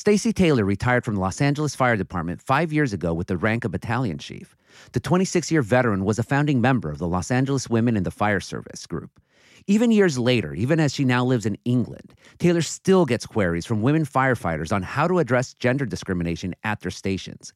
Stacy 0.03 0.33
Taylor 0.33 0.65
retired 0.65 1.05
from 1.05 1.15
the 1.15 1.21
Los 1.21 1.39
Angeles 1.39 1.77
Fire 1.77 1.95
Department 1.95 2.41
five 2.41 2.73
years 2.73 2.91
ago 2.91 3.13
with 3.13 3.27
the 3.27 3.37
rank 3.37 3.63
of 3.63 3.71
battalion 3.71 4.17
chief. 4.17 4.53
The 4.91 4.99
26 4.99 5.49
year 5.49 5.61
veteran 5.61 6.03
was 6.03 6.19
a 6.19 6.23
founding 6.23 6.59
member 6.59 6.91
of 6.91 6.97
the 6.97 7.07
Los 7.07 7.31
Angeles 7.31 7.69
Women 7.69 7.95
in 7.95 8.03
the 8.03 8.11
Fire 8.11 8.41
Service 8.41 8.85
group. 8.85 9.21
Even 9.65 9.91
years 9.91 10.19
later, 10.19 10.53
even 10.53 10.81
as 10.81 10.93
she 10.93 11.05
now 11.05 11.23
lives 11.23 11.45
in 11.45 11.57
England, 11.63 12.13
Taylor 12.37 12.61
still 12.61 13.05
gets 13.05 13.25
queries 13.25 13.65
from 13.65 13.81
women 13.81 14.03
firefighters 14.03 14.73
on 14.73 14.83
how 14.83 15.07
to 15.07 15.19
address 15.19 15.53
gender 15.53 15.85
discrimination 15.85 16.53
at 16.65 16.81
their 16.81 16.91
stations. 16.91 17.53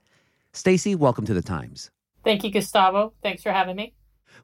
Stacy, 0.53 0.95
welcome 0.95 1.25
to 1.25 1.33
the 1.33 1.41
Times. 1.41 1.91
Thank 2.23 2.45
you, 2.45 2.49
Gustavo. 2.49 3.11
Thanks 3.21 3.43
for 3.43 3.51
having 3.51 3.75
me. 3.75 3.93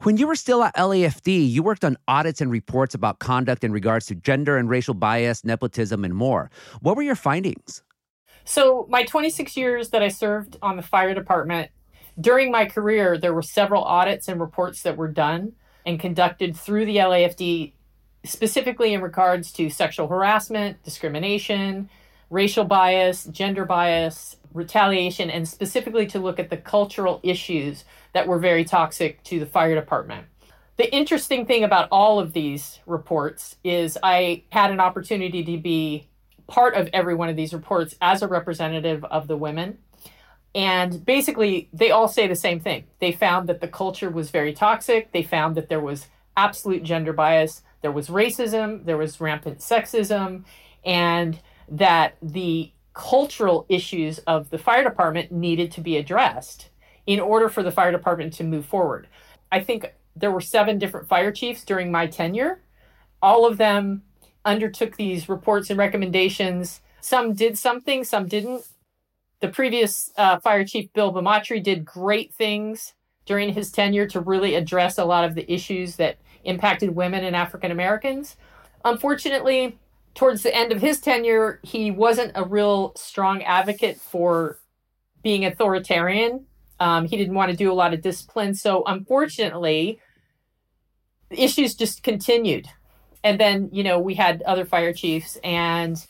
When 0.01 0.17
you 0.17 0.27
were 0.27 0.35
still 0.35 0.61
at 0.61 0.75
LAFD, 0.75 1.49
you 1.49 1.63
worked 1.63 1.85
on 1.85 1.95
audits 2.09 2.41
and 2.41 2.51
reports 2.51 2.93
about 2.93 3.19
conduct 3.19 3.63
in 3.63 3.71
regards 3.71 4.07
to 4.07 4.15
gender 4.15 4.57
and 4.57 4.69
racial 4.69 4.93
bias, 4.93 5.45
nepotism, 5.45 6.03
and 6.03 6.13
more. 6.13 6.51
What 6.81 6.97
were 6.97 7.03
your 7.03 7.15
findings? 7.15 7.81
So, 8.45 8.85
my 8.89 9.03
26 9.03 9.55
years 9.55 9.89
that 9.89 10.03
I 10.03 10.09
served 10.09 10.57
on 10.61 10.75
the 10.75 10.83
fire 10.83 11.13
department, 11.13 11.71
during 12.19 12.51
my 12.51 12.65
career, 12.65 13.17
there 13.17 13.33
were 13.33 13.41
several 13.41 13.83
audits 13.83 14.27
and 14.27 14.39
reports 14.39 14.83
that 14.83 14.97
were 14.97 15.07
done 15.07 15.53
and 15.85 15.99
conducted 15.99 16.55
through 16.55 16.85
the 16.85 16.97
LAFD, 16.97 17.73
specifically 18.25 18.93
in 18.93 19.01
regards 19.01 19.51
to 19.53 19.69
sexual 19.69 20.07
harassment, 20.07 20.81
discrimination, 20.83 21.89
racial 22.29 22.65
bias, 22.65 23.25
gender 23.25 23.65
bias, 23.65 24.37
retaliation, 24.53 25.29
and 25.29 25.47
specifically 25.47 26.05
to 26.07 26.19
look 26.19 26.39
at 26.39 26.49
the 26.49 26.57
cultural 26.57 27.19
issues 27.23 27.85
that 28.13 28.27
were 28.27 28.39
very 28.39 28.63
toxic 28.63 29.23
to 29.23 29.39
the 29.39 29.45
fire 29.45 29.75
department. 29.75 30.25
The 30.77 30.93
interesting 30.93 31.45
thing 31.45 31.63
about 31.63 31.87
all 31.91 32.19
of 32.19 32.33
these 32.33 32.79
reports 32.85 33.55
is 33.63 33.97
I 34.01 34.43
had 34.51 34.71
an 34.71 34.79
opportunity 34.79 35.43
to 35.43 35.57
be 35.57 36.07
part 36.47 36.75
of 36.75 36.89
every 36.93 37.15
one 37.15 37.29
of 37.29 37.35
these 37.35 37.53
reports 37.53 37.95
as 38.01 38.21
a 38.21 38.27
representative 38.27 39.03
of 39.05 39.27
the 39.27 39.37
women. 39.37 39.77
And 40.55 41.03
basically, 41.03 41.69
they 41.73 41.91
all 41.91 42.07
say 42.07 42.27
the 42.27 42.35
same 42.35 42.59
thing. 42.59 42.85
They 42.99 43.11
found 43.11 43.49
that 43.49 43.59
the 43.59 43.67
culture 43.67 44.09
was 44.09 44.29
very 44.29 44.53
toxic. 44.53 45.11
They 45.11 45.23
found 45.23 45.55
that 45.55 45.69
there 45.69 45.79
was 45.79 46.07
absolute 46.37 46.83
gender 46.83 47.13
bias, 47.13 47.61
there 47.81 47.91
was 47.91 48.07
racism, 48.07 48.85
there 48.85 48.97
was 48.97 49.21
rampant 49.21 49.59
sexism, 49.59 50.43
and 50.83 51.39
that 51.69 52.15
the 52.21 52.71
cultural 52.93 53.65
issues 53.69 54.19
of 54.19 54.49
the 54.49 54.57
fire 54.57 54.83
department 54.83 55.31
needed 55.31 55.71
to 55.71 55.81
be 55.81 55.97
addressed 55.97 56.69
in 57.05 57.19
order 57.19 57.49
for 57.49 57.63
the 57.63 57.71
fire 57.71 57.91
department 57.91 58.33
to 58.33 58.43
move 58.43 58.65
forward. 58.65 59.07
I 59.51 59.59
think 59.59 59.93
there 60.15 60.31
were 60.31 60.41
seven 60.41 60.77
different 60.77 61.07
fire 61.07 61.31
chiefs 61.31 61.63
during 61.63 61.91
my 61.91 62.07
tenure. 62.07 62.61
All 63.21 63.45
of 63.45 63.57
them 63.57 64.03
undertook 64.45 64.95
these 64.95 65.29
reports 65.29 65.69
and 65.69 65.79
recommendations. 65.79 66.81
Some 67.01 67.33
did 67.33 67.57
something, 67.57 68.03
some 68.03 68.27
didn't. 68.27 68.67
The 69.39 69.49
previous 69.49 70.11
uh, 70.17 70.39
fire 70.39 70.65
chief, 70.65 70.91
Bill 70.93 71.13
Bamattre, 71.13 71.61
did 71.61 71.83
great 71.83 72.33
things 72.33 72.93
during 73.25 73.53
his 73.53 73.71
tenure 73.71 74.07
to 74.07 74.19
really 74.19 74.55
address 74.55 74.97
a 74.97 75.05
lot 75.05 75.25
of 75.25 75.35
the 75.35 75.51
issues 75.51 75.95
that 75.97 76.17
impacted 76.43 76.95
women 76.95 77.23
and 77.23 77.35
African 77.35 77.71
Americans. 77.71 78.35
Unfortunately, 78.85 79.77
towards 80.13 80.43
the 80.43 80.55
end 80.55 80.71
of 80.71 80.81
his 80.81 80.99
tenure, 80.99 81.59
he 81.63 81.91
wasn't 81.91 82.31
a 82.35 82.43
real 82.43 82.93
strong 82.95 83.43
advocate 83.43 83.99
for 83.99 84.59
being 85.23 85.45
authoritarian. 85.45 86.45
Um, 86.79 87.05
he 87.05 87.15
didn't 87.15 87.35
want 87.35 87.51
to 87.51 87.57
do 87.57 87.71
a 87.71 87.73
lot 87.73 87.93
of 87.93 88.01
discipline. 88.01 88.53
So, 88.53 88.83
unfortunately, 88.85 89.99
the 91.29 91.41
issues 91.41 91.75
just 91.75 92.03
continued. 92.03 92.67
And 93.23 93.39
then, 93.39 93.69
you 93.71 93.83
know, 93.83 93.99
we 93.99 94.15
had 94.15 94.41
other 94.41 94.65
fire 94.65 94.93
chiefs, 94.93 95.37
and 95.43 96.05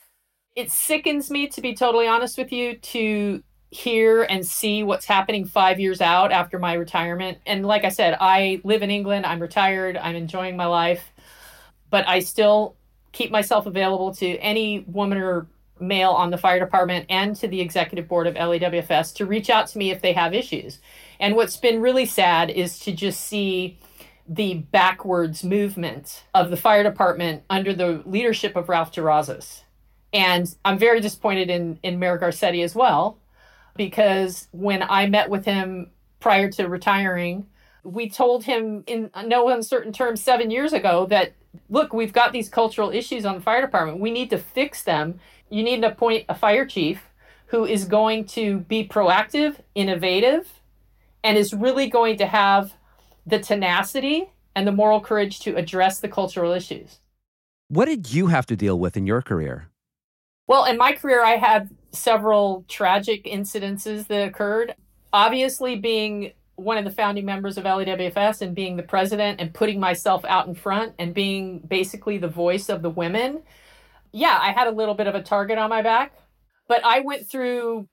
it 0.55 0.72
sickens 0.72 1.29
me, 1.29 1.48
to 1.48 1.62
be 1.62 1.75
totally 1.75 2.08
honest 2.08 2.38
with 2.38 2.51
you, 2.51 2.77
to 2.77 3.43
hear 3.70 4.24
and 4.24 4.46
see 4.46 4.84
what's 4.84 5.05
happening 5.05 5.46
five 5.46 5.79
years 5.79 6.00
out 6.00 6.32
after 6.32 6.60
my 6.60 6.74
retirement. 6.74 7.39
And 7.46 7.65
like 7.65 7.84
I 7.84 7.89
said, 7.89 8.15
I 8.20 8.62
live 8.63 8.84
in 8.84 8.91
England, 8.91 9.25
I'm 9.25 9.41
retired, 9.41 9.98
I'm 9.98 10.15
enjoying 10.15 10.55
my 10.55 10.67
life, 10.67 11.12
but 11.89 12.08
I 12.08 12.20
still 12.20 12.75
keep 13.12 13.32
myself 13.32 13.65
available 13.65 14.13
to 14.15 14.38
any 14.38 14.79
woman 14.88 15.17
or 15.17 15.48
male 15.79 16.12
on 16.12 16.29
the 16.29 16.38
fire 16.38 16.60
department 16.60 17.05
and 17.10 17.36
to 17.36 17.48
the 17.48 17.62
executive 17.62 18.08
board 18.08 18.27
of 18.27 18.36
LAWFS 18.36 19.15
to 19.15 19.25
reach 19.25 19.50
out 19.50 19.67
to 19.67 19.77
me 19.77 19.91
if 19.91 20.01
they 20.01 20.13
have 20.13 20.34
issues. 20.34 20.79
And 21.20 21.36
what's 21.36 21.58
been 21.58 21.82
really 21.82 22.05
sad 22.05 22.50
is 22.50 22.79
to 22.79 22.91
just 22.91 23.22
see 23.22 23.79
the 24.27 24.56
backwards 24.56 25.44
movement 25.44 26.24
of 26.34 26.50
the 26.50 26.58
fire 26.58 26.84
department 26.84 27.44
under 27.50 27.74
the 27.74 28.01
leadership 28.06 28.56
of 28.56 28.70
Ralph 28.70 28.94
Terrazas. 28.94 29.63
And 30.13 30.53
I'm 30.63 30.77
very 30.77 31.01
disappointed 31.01 31.50
in, 31.50 31.80
in 31.84 32.00
Mayor 32.00 32.18
Garcetti 32.20 32.63
as 32.63 32.75
well, 32.75 33.18
because 33.75 34.48
when 34.51 34.84
I 34.84 35.08
met 35.08 35.30
with 35.30 35.46
him 35.46 35.89
prior 36.20 36.50
to 36.51 36.70
retiring, 36.70 37.48
we 37.84 38.10
told 38.10 38.46
him 38.46 38.84
in 38.88 39.10
no 39.25 39.50
uncertain 39.50 39.92
terms 39.92 40.22
seven 40.22 40.51
years 40.51 40.72
ago 40.72 41.06
that 41.08 41.34
look, 41.70 41.94
we've 41.94 42.13
got 42.13 42.32
these 42.32 42.50
cultural 42.50 42.92
issues 42.92 43.25
on 43.25 43.36
the 43.36 43.42
fire 43.42 43.62
department. 43.62 44.00
We 44.00 44.12
need 44.12 44.30
to 44.30 44.38
fix 44.38 44.84
them. 44.84 45.20
You 45.50 45.63
need 45.63 45.82
to 45.82 45.92
appoint 45.92 46.25
a 46.30 46.36
fire 46.36 46.65
chief 46.65 47.10
who 47.48 47.65
is 47.65 47.86
going 47.86 48.25
to 48.25 48.60
be 48.60 48.88
proactive, 48.88 49.58
innovative, 49.75 50.62
and 51.24 51.38
is 51.38 51.53
really 51.53 51.88
going 51.89 52.18
to 52.18 52.25
have 52.25 52.74
the 53.25 53.39
tenacity 53.39 54.32
and 54.56 54.68
the 54.68 54.72
moral 54.72 55.01
courage 55.01 55.39
to 55.42 55.56
address 55.56 56.00
the 56.00 56.08
cultural 56.08 56.51
issues. 56.51 57.00
What 57.68 57.86
did 57.86 58.13
you 58.13 58.27
have 58.27 58.46
to 58.48 58.56
deal 58.56 58.77
with 58.77 58.98
in 58.98 59.08
your 59.08 59.22
career? 59.22 59.70
Well, 60.48 60.65
in 60.65 60.77
my 60.77 60.94
career, 60.94 61.24
I 61.24 61.38
had 61.38 61.70
several 61.92 62.65
tragic 62.68 63.25
incidences 63.25 64.08
that 64.08 64.27
occurred. 64.27 64.75
Obviously, 65.12 65.77
being 65.77 66.34
one 66.56 66.77
of 66.77 66.86
the 66.86 66.92
founding 66.92 67.25
members 67.25 67.58
of 67.58 67.63
LAWFS 67.63 68.42
and 68.42 68.53
being 68.53 68.75
the 68.75 68.84
president 68.84 69.39
and 69.39 69.53
putting 69.53 69.80
myself 69.80 70.24
out 70.25 70.48
in 70.48 70.53
front 70.53 70.94
and 71.00 71.13
being 71.13 71.60
basically 71.60 72.18
the 72.18 72.27
voice 72.27 72.70
of 72.70 72.82
the 72.82 72.89
women, 72.89 73.42
yeah, 74.12 74.38
I 74.39 74.51
had 74.51 74.68
a 74.68 74.72
little 74.72 74.94
bit 74.94 75.08
of 75.08 75.15
a 75.15 75.24
target 75.24 75.58
on 75.58 75.70
my 75.70 75.82
back. 75.82 76.13
But 76.68 76.86
I 76.86 77.00
went 77.01 77.27
through 77.27 77.88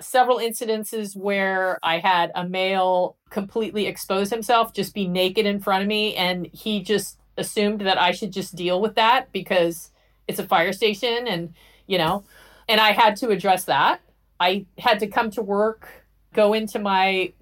several 0.00 0.38
incidences 0.38 1.16
where 1.16 1.78
I 1.82 1.98
had 1.98 2.32
a 2.34 2.48
male 2.48 3.16
completely 3.30 3.86
expose 3.86 4.30
himself, 4.30 4.72
just 4.72 4.94
be 4.94 5.06
naked 5.06 5.46
in 5.46 5.60
front 5.60 5.82
of 5.82 5.88
me, 5.88 6.14
and 6.16 6.46
he 6.52 6.82
just 6.82 7.18
assumed 7.36 7.80
that 7.82 8.00
I 8.00 8.12
should 8.12 8.32
just 8.32 8.56
deal 8.56 8.80
with 8.80 8.94
that 8.96 9.32
because 9.32 9.90
it's 10.28 10.38
a 10.38 10.46
fire 10.46 10.72
station 10.72 11.26
and, 11.26 11.54
you 11.86 11.98
know, 11.98 12.24
and 12.68 12.80
I 12.80 12.92
had 12.92 13.16
to 13.16 13.30
address 13.30 13.64
that. 13.64 14.00
I 14.38 14.66
had 14.78 15.00
to 15.00 15.06
come 15.06 15.30
to 15.32 15.42
work, 15.42 15.88
go 16.32 16.52
into 16.52 16.78
my 16.78 17.32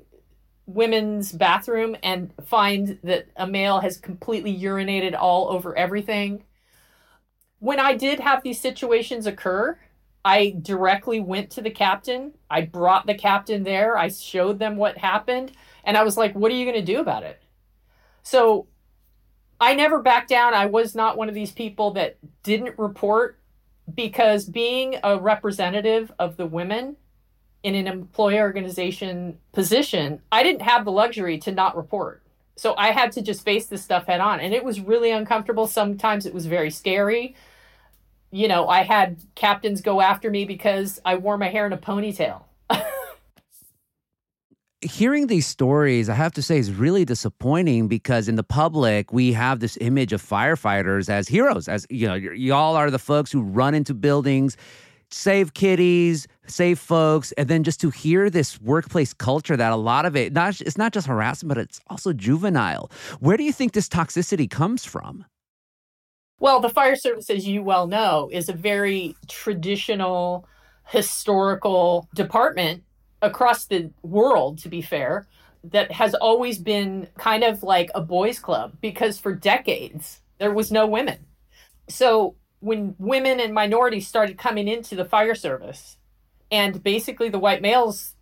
women's 0.67 1.33
bathroom 1.33 1.97
and 2.03 2.33
find 2.45 2.99
that 3.03 3.27
a 3.37 3.47
male 3.47 3.81
has 3.81 3.97
completely 3.97 4.57
urinated 4.59 5.17
all 5.19 5.49
over 5.49 5.77
everything. 5.77 6.45
When 7.59 7.81
I 7.81 7.95
did 7.95 8.21
have 8.21 8.43
these 8.43 8.61
situations 8.61 9.27
occur, 9.27 9.79
I 10.25 10.57
directly 10.61 11.21
went 11.21 11.51
to 11.53 11.63
the 11.63 11.71
captain. 11.71 12.33
I 12.51 12.63
brought 12.63 13.07
the 13.07 13.15
captain 13.15 13.63
there. 13.63 13.97
I 13.97 14.09
showed 14.09 14.59
them 14.59 14.77
what 14.77 14.99
happened. 14.99 15.53
And 15.85 15.97
I 15.97 16.03
was 16.03 16.17
like, 16.17 16.35
what 16.35 16.51
are 16.51 16.55
you 16.55 16.65
going 16.65 16.85
to 16.85 16.93
do 16.93 17.01
about 17.01 17.23
it? 17.23 17.41
So 18.23 18.67
I 19.61 19.75
never 19.75 20.03
backed 20.03 20.29
down. 20.29 20.55
I 20.55 20.67
was 20.67 20.95
not 20.95 21.17
one 21.17 21.29
of 21.29 21.35
these 21.35 21.53
people 21.53 21.93
that 21.93 22.19
didn't 22.43 22.79
report 22.79 23.39
because 23.95 24.45
being 24.45 24.97
a 25.03 25.19
representative 25.19 26.13
of 26.19 26.37
the 26.37 26.47
women 26.47 26.97
in 27.63 27.75
an 27.75 27.87
employee 27.87 28.39
organization 28.39 29.39
position, 29.53 30.21
I 30.31 30.43
didn't 30.43 30.63
have 30.63 30.85
the 30.85 30.93
luxury 30.93 31.39
to 31.39 31.53
not 31.53 31.77
report. 31.77 32.23
So 32.57 32.75
I 32.77 32.91
had 32.91 33.13
to 33.13 33.23
just 33.23 33.45
face 33.45 33.67
this 33.67 33.83
stuff 33.83 34.07
head 34.07 34.21
on. 34.21 34.41
And 34.41 34.53
it 34.53 34.65
was 34.65 34.81
really 34.81 35.11
uncomfortable. 35.11 35.67
Sometimes 35.67 36.27
it 36.27 36.35
was 36.35 36.47
very 36.47 36.71
scary. 36.71 37.35
You 38.31 38.49
know, 38.49 38.69
I 38.69 38.83
had 38.83 39.19
captains 39.35 39.81
go 39.81 40.01
after 40.01 40.31
me 40.31 40.45
because 40.45 41.01
I 41.05 41.17
wore 41.17 41.39
my 41.39 41.49
hair 41.49 41.67
in 41.67 41.73
a 41.73 41.79
ponytail. 41.79 42.43
Hearing 44.83 45.27
these 45.27 45.47
stories, 45.47 46.09
I 46.09 46.15
have 46.15 46.33
to 46.35 46.43
say, 46.43 46.59
is 46.59 46.73
really 46.73 47.05
disappointing 47.05 47.89
because 47.89 48.29
in 48.29 48.37
the 48.37 48.45
public, 48.45 49.13
we 49.13 49.33
have 49.33 49.61
this 49.61 49.77
image 49.81 50.13
of 50.13 50.23
firefighters 50.23 51.09
as 51.09 51.27
heroes, 51.27 51.69
as 51.69 51.87
you 51.91 52.07
know, 52.07 52.15
y'all 52.15 52.77
are 52.77 52.91
the 52.91 52.99
folks 52.99 53.33
who 53.33 53.43
run 53.43 53.75
into 53.75 53.95
buildings 53.95 54.57
save 55.11 55.55
kitties, 55.55 56.27
save 56.47 56.79
folks, 56.79 57.33
and 57.33 57.49
then 57.49 57.65
just 57.65 57.81
to 57.81 57.91
hear 57.91 58.29
this 58.29 58.61
workplace 58.61 59.15
culture 59.15 59.57
that 59.57 59.73
a 59.73 59.77
lot 59.77 60.05
of 60.05 60.17
it 60.17 60.33
not 60.33 60.61
it's 60.61 60.79
not 60.79 60.93
just 60.93 61.07
harassment, 61.07 61.49
but 61.49 61.59
it's 61.59 61.81
also 61.89 62.13
juvenile. 62.13 62.91
Where 63.21 63.37
do 63.37 63.45
you 63.45 63.53
think 63.53 63.73
this 63.73 63.89
toxicity 63.89 64.49
comes 64.49 64.85
from? 64.85 65.25
Well, 66.41 66.61
the 66.61 66.69
fire 66.69 66.97
service, 66.97 67.31
as 67.31 67.47
you 67.47 67.63
well 67.63 67.87
know, 67.87 68.29
is 68.33 68.49
a 68.49 68.53
very 68.53 69.17
traditional, 69.27 70.47
historical 70.87 72.09
department 72.15 72.85
across 73.21 73.67
the 73.67 73.91
world, 74.03 74.59
to 74.59 74.69
be 74.69 74.81
fair, 74.81 75.27
that 75.65 75.91
has 75.93 76.15
always 76.15 76.59
been 76.59 77.09
kind 77.19 77.43
of 77.43 77.63
like 77.63 77.91
a 77.95 78.01
boys' 78.01 78.39
club 78.39 78.77
because 78.81 79.19
for 79.19 79.35
decades 79.35 80.21
there 80.39 80.53
was 80.53 80.71
no 80.71 80.87
women. 80.87 81.27
So 81.89 82.37
when 82.61 82.95
women 82.99 83.41
and 83.41 83.53
minorities 83.53 84.07
started 84.07 84.39
coming 84.39 84.69
into 84.69 84.95
the 84.95 85.05
fire 85.05 85.35
service 85.35 85.97
and 86.51 86.83
basically 86.83 87.29
the 87.29 87.39
white 87.39 87.63
males 87.63 88.15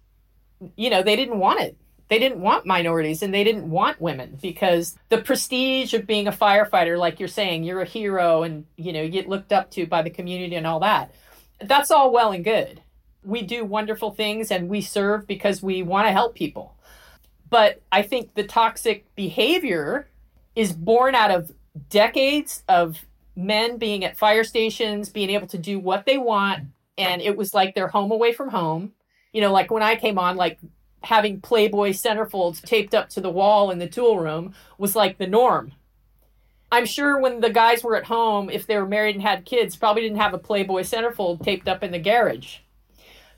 you 0.76 0.90
know 0.90 1.02
they 1.02 1.16
didn't 1.16 1.38
want 1.38 1.60
it 1.60 1.76
they 2.08 2.18
didn't 2.18 2.40
want 2.40 2.66
minorities 2.66 3.22
and 3.22 3.34
they 3.34 3.44
didn't 3.44 3.68
want 3.68 4.00
women 4.00 4.38
because 4.40 4.96
the 5.08 5.18
prestige 5.18 5.92
of 5.94 6.06
being 6.06 6.26
a 6.28 6.32
firefighter 6.32 6.98
like 6.98 7.18
you're 7.18 7.28
saying 7.28 7.64
you're 7.64 7.82
a 7.82 7.86
hero 7.86 8.42
and 8.42 8.66
you 8.76 8.92
know 8.92 9.02
you 9.02 9.10
get 9.10 9.28
looked 9.28 9.52
up 9.52 9.70
to 9.70 9.86
by 9.86 10.02
the 10.02 10.10
community 10.10 10.56
and 10.56 10.66
all 10.66 10.80
that 10.80 11.12
that's 11.62 11.90
all 11.90 12.12
well 12.12 12.32
and 12.32 12.44
good 12.44 12.80
we 13.24 13.42
do 13.42 13.64
wonderful 13.64 14.12
things 14.12 14.50
and 14.50 14.68
we 14.68 14.80
serve 14.80 15.26
because 15.26 15.62
we 15.62 15.82
want 15.82 16.06
to 16.06 16.12
help 16.12 16.34
people 16.34 16.76
but 17.50 17.82
i 17.90 18.02
think 18.02 18.34
the 18.34 18.44
toxic 18.44 19.04
behavior 19.14 20.08
is 20.54 20.72
born 20.72 21.14
out 21.14 21.30
of 21.30 21.52
decades 21.90 22.62
of 22.68 23.04
men 23.36 23.76
being 23.76 24.04
at 24.04 24.16
fire 24.16 24.42
stations, 24.42 25.10
being 25.10 25.30
able 25.30 25.46
to 25.48 25.58
do 25.58 25.78
what 25.78 26.06
they 26.06 26.18
want. 26.18 26.64
And 26.98 27.20
it 27.20 27.36
was 27.36 27.52
like 27.52 27.74
their 27.74 27.88
home 27.88 28.10
away 28.10 28.32
from 28.32 28.48
home. 28.48 28.92
You 29.32 29.42
know, 29.42 29.52
like 29.52 29.70
when 29.70 29.82
I 29.82 29.96
came 29.96 30.18
on, 30.18 30.36
like 30.36 30.58
having 31.06 31.40
Playboy 31.40 31.90
centerfolds 31.90 32.60
taped 32.60 32.92
up 32.92 33.08
to 33.10 33.20
the 33.20 33.30
wall 33.30 33.70
in 33.70 33.78
the 33.78 33.86
tool 33.86 34.18
room 34.18 34.52
was 34.76 34.96
like 34.96 35.18
the 35.18 35.26
norm. 35.26 35.72
I'm 36.72 36.84
sure 36.84 37.20
when 37.20 37.40
the 37.40 37.50
guys 37.50 37.84
were 37.84 37.96
at 37.96 38.04
home, 38.04 38.50
if 38.50 38.66
they 38.66 38.76
were 38.76 38.86
married 38.86 39.14
and 39.14 39.22
had 39.22 39.44
kids, 39.44 39.76
probably 39.76 40.02
didn't 40.02 40.18
have 40.18 40.34
a 40.34 40.38
Playboy 40.38 40.82
centerfold 40.82 41.44
taped 41.44 41.68
up 41.68 41.84
in 41.84 41.92
the 41.92 42.00
garage. 42.00 42.58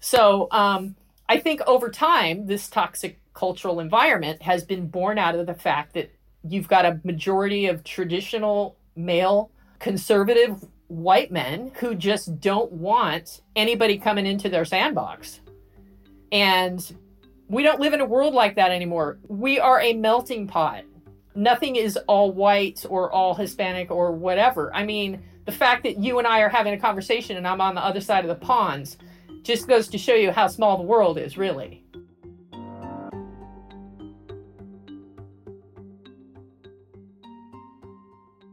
So 0.01 0.49
um, 0.51 0.97
I 1.29 1.39
think 1.39 1.61
over 1.67 1.91
time, 1.91 2.47
this 2.47 2.69
toxic 2.69 3.21
cultural 3.35 3.81
environment 3.81 4.41
has 4.41 4.65
been 4.65 4.89
born 4.89 5.19
out 5.19 5.35
of 5.35 5.47
the 5.47 5.55
fact 5.55 5.93
that 5.93 6.11
you've 6.43 6.69
got 6.69 6.87
a 6.87 7.01
majority 7.05 7.67
of 7.67 7.85
traditional 7.85 8.77
male 8.97 9.51
conservative 9.79 10.65
white 10.87 11.31
men 11.31 11.71
who 11.81 11.95
just 11.95 12.41
don't 12.41 12.73
want 12.73 13.43
anybody 13.55 13.99
coming 13.99 14.25
into 14.25 14.49
their 14.49 14.65
sandbox. 14.65 15.41
And 16.33 16.81
we 17.49 17.63
don't 17.63 17.81
live 17.81 17.95
in 17.95 18.01
a 18.01 18.07
world 18.07 18.35
like 18.35 18.57
that 18.57 18.71
anymore. 18.71 19.19
We 19.27 19.59
are 19.59 19.81
a 19.81 19.95
melting 19.95 20.47
pot. 20.47 20.85
Nothing 21.35 21.77
is 21.77 21.97
all 22.07 22.33
white 22.33 22.85
or 22.89 23.11
all 23.11 23.35
Hispanic 23.35 23.91
or 23.91 24.13
whatever. 24.13 24.75
I 24.75 24.85
mean, 24.85 25.23
the 25.47 25.53
fact 25.53 25.85
that 25.85 25.99
you 25.99 26.19
and 26.19 26.27
I 26.27 26.41
are 26.41 26.49
having 26.49 26.75
a 26.75 26.79
conversation 26.79 27.37
and 27.37 27.47
I'm 27.47 27.61
on 27.61 27.75
the 27.75 27.85
other 27.85 28.01
side 28.01 28.25
of 28.25 28.29
the 28.29 28.47
ponds 28.47 28.99
just 29.43 29.67
goes 29.67 29.89
to 29.89 29.99
show 29.99 30.15
you 30.15 30.31
how 30.31 30.47
small 30.47 30.77
the 30.77 30.83
world 30.83 31.17
is, 31.17 31.39
really. 31.39 31.83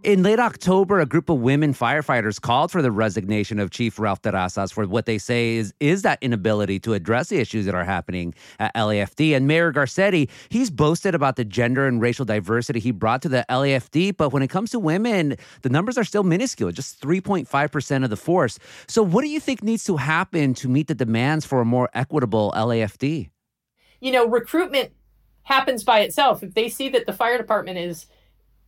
In 0.06 0.22
late 0.22 0.39
October, 0.39 1.00
a 1.00 1.08
group 1.08 1.30
of 1.30 1.39
women 1.39 1.74
firefighters 1.74 2.39
called 2.39 2.72
for 2.72 2.84
the 2.84 2.91
resignation 2.91 3.60
of 3.60 3.72
Chief 3.72 3.98
Ralph 3.98 4.22
Terrazas 4.22 4.72
for 4.72 4.86
what 4.86 5.08
they 5.08 5.18
say 5.18 5.56
is, 5.56 5.74
is 5.80 6.04
that 6.04 6.20
inability 6.22 6.80
to 6.82 6.94
address 6.94 7.30
the 7.30 7.39
issues 7.39 7.65
that 7.65 7.74
are 7.74 7.84
happening 7.84 8.36
at 8.60 8.72
LAFD. 8.76 9.36
And 9.36 9.48
Mayor 9.48 9.74
Garcetti, 9.74 10.30
he's 10.50 10.70
boasted 10.70 11.15
about 11.15 11.38
the 11.38 11.44
gender 11.44 11.88
and 11.88 12.00
racial 12.00 12.24
diversity 12.24 12.80
he 12.80 12.91
brought 12.91 13.24
to 13.24 13.30
the 13.30 13.48
LAFD, 13.50 14.15
but 14.15 14.32
when 14.32 14.44
it 14.44 14.48
comes 14.48 14.70
to 14.70 14.80
women, 14.80 15.38
the 15.63 15.70
numbers 15.70 15.98
are 15.98 16.04
still 16.04 16.22
minuscule, 16.22 16.72
just 16.72 17.02
3.5% 17.02 18.04
of 18.04 18.12
the 18.12 18.15
force. 18.15 18.60
So, 18.88 19.02
what 19.02 19.24
do 19.24 19.28
you 19.28 19.39
think 19.39 19.63
needs 19.63 19.86
to 19.86 19.98
happen 19.98 20.54
to 20.54 20.70
meet 20.70 20.86
the 20.86 20.94
demands 20.94 21.48
for 21.48 21.62
a 21.62 21.65
more 21.65 21.89
equitable 21.96 22.54
LAFD? 22.56 23.32
You 24.02 24.12
know, 24.12 24.28
recruitment 24.28 24.91
happens 25.41 25.84
by 25.84 26.02
itself. 26.02 26.44
If 26.44 26.54
they 26.54 26.70
see 26.70 26.89
that 26.89 27.08
the 27.08 27.13
fire 27.13 27.39
department 27.39 27.80
is 27.80 28.06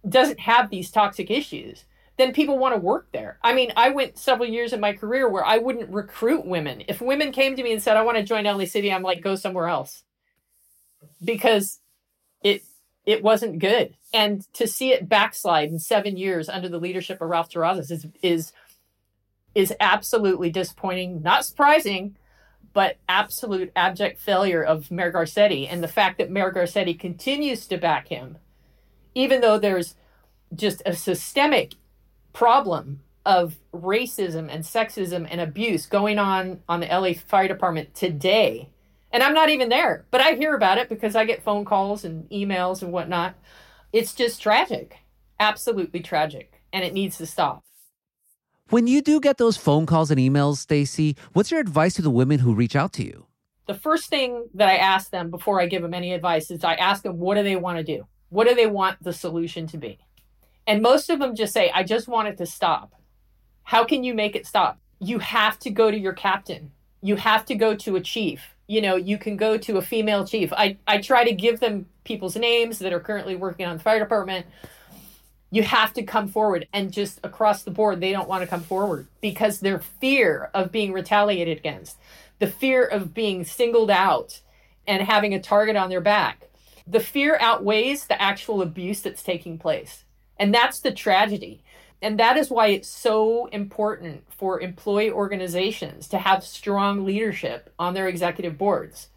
doesn't 0.08 0.40
have 0.40 0.70
these 0.70 0.92
toxic 0.92 1.30
issues, 1.32 1.86
then 2.18 2.34
people 2.34 2.58
want 2.58 2.74
to 2.74 2.82
work 2.82 3.08
there. 3.12 3.38
I 3.44 3.54
mean, 3.54 3.72
I 3.78 3.90
went 3.90 4.18
several 4.18 4.50
years 4.50 4.74
in 4.74 4.80
my 4.80 4.94
career 4.94 5.30
where 5.30 5.46
I 5.46 5.58
wouldn't 5.60 5.90
recruit 5.90 6.46
women. 6.46 6.84
If 6.88 7.00
women 7.00 7.32
came 7.32 7.56
to 7.56 7.64
me 7.64 7.72
and 7.72 7.82
said, 7.82 7.96
I 7.96 8.04
want 8.04 8.18
to 8.18 8.24
join 8.24 8.46
LA 8.46 8.66
City, 8.66 8.92
I'm 8.92 9.04
like, 9.04 9.22
go 9.22 9.36
somewhere 9.36 9.68
else. 9.68 10.04
Because 11.24 11.80
it 12.42 12.64
it 13.06 13.24
wasn't 13.24 13.60
good. 13.60 13.96
And 14.14 14.42
to 14.54 14.68
see 14.68 14.92
it 14.92 15.08
backslide 15.08 15.70
in 15.70 15.80
seven 15.80 16.18
years 16.18 16.50
under 16.50 16.68
the 16.68 16.80
leadership 16.80 17.22
of 17.22 17.30
Ralph 17.30 17.50
Terrazas 17.50 17.92
is 17.92 18.08
is 18.22 18.52
is 19.54 19.74
absolutely 19.80 20.52
disappointing, 20.52 21.22
not 21.22 21.46
surprising, 21.46 22.16
but 22.74 22.98
absolute 23.10 23.72
abject 23.76 24.20
failure 24.20 24.62
of 24.62 24.92
Mayor 24.92 25.12
Garcetti. 25.12 25.68
And 25.70 25.84
the 25.84 25.88
fact 25.88 26.18
that 26.18 26.30
Mayor 26.30 26.52
Garcetti 26.52 27.00
continues 27.00 27.66
to 27.68 27.78
back 27.78 28.08
him 28.08 28.38
even 29.18 29.42
though 29.42 29.58
there's 29.58 29.96
just 30.54 30.84
a 30.86 30.96
systemic 30.96 31.74
problem 32.34 33.02
of 33.26 33.58
racism 33.74 34.48
and 34.48 34.64
sexism 34.64 35.28
and 35.30 35.42
abuse 35.42 35.88
going 35.88 36.20
on 36.20 36.62
on 36.70 36.82
the 36.82 36.86
LA 36.86 37.14
Fire 37.14 37.48
Department 37.48 37.96
today. 37.96 38.70
And 39.12 39.24
I'm 39.24 39.34
not 39.34 39.50
even 39.50 39.70
there, 39.70 40.06
but 40.12 40.22
I 40.22 40.34
hear 40.34 40.54
about 40.54 40.78
it 40.78 40.88
because 40.88 41.16
I 41.16 41.26
get 41.26 41.44
phone 41.44 41.66
calls 41.66 42.06
and 42.06 42.30
emails 42.30 42.84
and 42.84 42.92
whatnot. 42.92 43.34
It's 43.92 44.14
just 44.14 44.40
tragic, 44.40 44.98
absolutely 45.40 46.02
tragic, 46.02 46.62
and 46.72 46.86
it 46.86 46.94
needs 46.94 47.18
to 47.18 47.26
stop. 47.26 47.64
When 48.70 48.86
you 48.86 49.02
do 49.02 49.20
get 49.20 49.40
those 49.40 49.58
phone 49.58 49.88
calls 49.88 50.12
and 50.12 50.20
emails, 50.20 50.58
Stacy, 50.58 51.16
what's 51.34 51.50
your 51.50 51.60
advice 51.60 51.96
to 51.96 52.04
the 52.04 52.12
women 52.12 52.38
who 52.38 52.54
reach 52.54 52.76
out 52.76 52.94
to 52.94 53.04
you? 53.04 53.26
The 53.66 53.74
first 53.74 54.12
thing 54.12 54.48
that 54.54 54.70
I 54.70 54.76
ask 54.76 55.10
them 55.10 55.32
before 55.32 55.60
I 55.60 55.66
give 55.66 55.82
them 55.82 55.96
any 55.96 56.14
advice 56.14 56.52
is 56.52 56.64
I 56.64 56.76
ask 56.76 57.02
them, 57.02 57.18
what 57.18 57.36
do 57.36 57.42
they 57.44 57.56
want 57.56 57.80
to 57.80 57.84
do? 57.84 58.06
What 58.30 58.48
do 58.48 58.56
they 58.56 58.68
want 58.68 59.04
the 59.04 59.14
solution 59.14 59.68
to 59.68 59.78
be? 59.78 60.00
And 60.66 60.82
most 60.82 61.10
of 61.10 61.20
them 61.20 61.36
just 61.36 61.54
say, 61.54 61.72
I 61.74 61.84
just 61.84 62.08
want 62.08 62.28
it 62.28 62.38
to 62.38 62.46
stop. 62.46 62.94
How 63.64 63.86
can 63.86 64.04
you 64.04 64.14
make 64.14 64.36
it 64.36 64.46
stop? 64.46 64.80
You 65.00 65.20
have 65.20 65.58
to 65.60 65.70
go 65.70 65.90
to 65.90 65.98
your 65.98 66.14
captain. 66.14 66.72
You 67.02 67.16
have 67.16 67.46
to 67.46 67.56
go 67.56 67.76
to 67.76 67.96
a 67.96 68.02
chief. 68.02 68.56
You 68.68 68.82
know, 68.82 68.96
you 68.98 69.18
can 69.18 69.38
go 69.38 69.58
to 69.58 69.78
a 69.78 69.82
female 69.82 70.28
chief. 70.28 70.52
I, 70.52 70.78
I 70.86 70.98
try 70.98 71.24
to 71.24 71.32
give 71.32 71.62
them 71.62 71.86
people's 72.04 72.36
names 72.36 72.80
that 72.80 72.92
are 72.92 73.00
currently 73.00 73.36
working 73.38 73.66
on 73.66 73.78
the 73.78 73.84
fire 73.84 74.00
department. 74.00 74.46
You 75.52 75.64
have 75.64 75.94
to 75.94 76.04
come 76.04 76.28
forward. 76.28 76.68
And 76.74 76.92
just 76.92 77.22
across 77.24 77.64
the 77.64 77.72
board, 77.72 78.02
they 78.02 78.12
don't 78.12 78.28
want 78.28 78.42
to 78.42 78.48
come 78.48 78.62
forward 78.62 79.08
because 79.22 79.62
their 79.62 79.80
fear 79.80 80.50
of 80.54 80.72
being 80.72 80.92
retaliated 80.92 81.58
against, 81.60 81.98
the 82.40 82.48
fear 82.48 82.84
of 82.84 83.14
being 83.14 83.46
singled 83.46 83.92
out 83.92 84.42
and 84.86 85.02
having 85.02 85.34
a 85.34 85.42
target 85.42 85.78
on 85.78 85.90
their 85.90 86.02
back 86.02 86.47
the 86.88 87.00
fear 87.00 87.38
outweighs 87.40 88.06
the 88.06 88.22
actual 88.22 88.62
abuse 88.62 89.02
that's 89.02 89.24
taking 89.24 89.58
place. 89.58 90.06
And 90.38 90.54
that's 90.54 90.80
the 90.80 90.92
tragedy. 90.92 91.64
And 92.02 92.20
that 92.20 92.38
is 92.38 92.50
why 92.50 92.68
it's 92.68 92.88
so 92.88 93.48
important 93.48 94.24
for 94.32 94.62
employee 94.62 95.12
organizations 95.12 96.08
to 96.10 96.18
have 96.18 96.44
strong 96.44 97.06
leadership 97.06 97.74
on 97.80 97.94
their 97.94 98.08
executive 98.08 98.58
boards 98.58 99.10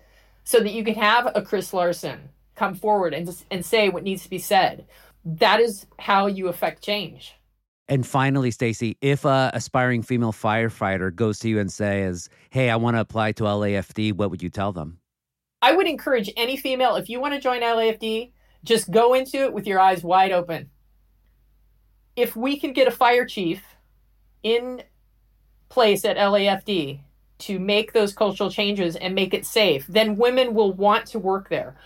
so 0.45 0.61
that 0.61 0.73
you 0.73 0.83
can 0.83 0.95
have 0.95 1.31
a 1.35 1.43
Chris 1.43 1.73
Larson 1.73 2.31
come 2.55 2.75
forward 2.75 3.15
and, 3.15 3.45
and 3.51 3.65
say 3.65 3.89
what 3.89 4.03
needs 4.03 4.23
to 4.23 4.31
be 4.31 4.39
said. 4.39 4.87
That 5.25 5.61
is 5.61 5.87
how 5.99 6.27
you 6.27 6.49
affect 6.49 6.83
change. 6.83 7.35
And 7.89 8.07
finally, 8.07 8.53
Stacy, 8.53 8.97
if 9.01 9.25
a 9.25 9.51
aspiring 9.53 10.03
female 10.03 10.33
firefighter 10.33 11.15
goes 11.15 11.41
to 11.41 11.49
you 11.49 11.59
and 11.59 11.73
says, 11.73 12.29
"Hey, 12.51 12.71
I 12.71 12.77
want 12.77 12.97
to 12.97 13.01
apply 13.01 13.33
to 13.33 13.43
LAFD," 13.43 14.13
what 14.13 14.31
would 14.31 14.45
you 14.45 14.49
tell 14.49 14.73
them? 14.73 15.00
I 15.63 15.75
would 15.75 15.87
encourage 15.87 16.31
any 16.37 16.57
female, 16.57 16.97
if 16.97 17.09
you 17.09 17.21
want 17.21 17.35
to 17.35 17.41
join 17.41 17.61
LAFD, 17.61 18.33
just 18.65 18.91
go 18.91 19.15
into 19.15 19.39
it 19.39 19.53
with 19.53 19.67
your 19.67 19.81
eyes 19.81 20.03
wide 20.03 20.33
open. 20.33 20.71
If 22.17 22.37
we 22.37 22.59
can 22.59 22.73
get 22.73 22.89
a 22.89 22.93
fire 22.93 23.25
chief 23.25 23.63
in 24.43 24.83
place 25.69 26.05
at 26.05 26.17
LAFD 26.17 27.01
to 27.39 27.59
make 27.59 27.93
those 27.93 28.13
cultural 28.13 28.51
changes 28.51 28.97
and 28.97 29.15
make 29.15 29.33
it 29.33 29.47
safe, 29.47 29.87
then 29.87 30.17
women 30.17 30.55
will 30.55 30.73
want 30.73 31.07
to 31.07 31.19
work 31.19 31.49
there. 31.49 31.77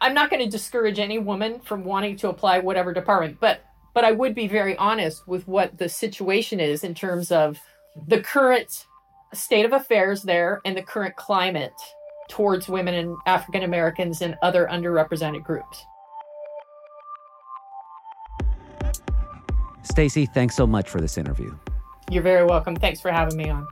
I'm 0.00 0.14
not 0.14 0.30
going 0.30 0.42
to 0.44 0.50
discourage 0.50 0.98
any 0.98 1.18
woman 1.18 1.60
from 1.60 1.84
wanting 1.84 2.16
to 2.18 2.28
apply 2.28 2.58
whatever 2.60 2.92
department, 2.92 3.38
but 3.40 3.60
but 3.94 4.04
I 4.04 4.10
would 4.10 4.34
be 4.34 4.48
very 4.48 4.76
honest 4.76 5.26
with 5.28 5.46
what 5.46 5.78
the 5.78 5.88
situation 5.88 6.58
is 6.58 6.82
in 6.82 6.94
terms 6.94 7.30
of 7.30 7.60
the 8.08 8.20
current 8.20 8.86
state 9.32 9.64
of 9.64 9.72
affairs 9.72 10.22
there 10.22 10.60
and 10.64 10.76
the 10.76 10.82
current 10.82 11.14
climate 11.14 11.72
towards 12.28 12.68
women 12.68 12.94
and 12.94 13.16
African 13.26 13.62
Americans 13.62 14.22
and 14.22 14.36
other 14.42 14.66
underrepresented 14.70 15.44
groups. 15.44 15.86
Stacy, 19.82 20.26
thanks 20.26 20.56
so 20.56 20.66
much 20.66 20.88
for 20.88 21.00
this 21.00 21.18
interview. 21.18 21.54
You're 22.10 22.22
very 22.22 22.44
welcome. 22.44 22.74
Thanks 22.76 23.00
for 23.00 23.10
having 23.10 23.36
me 23.36 23.48
on. 23.50 23.66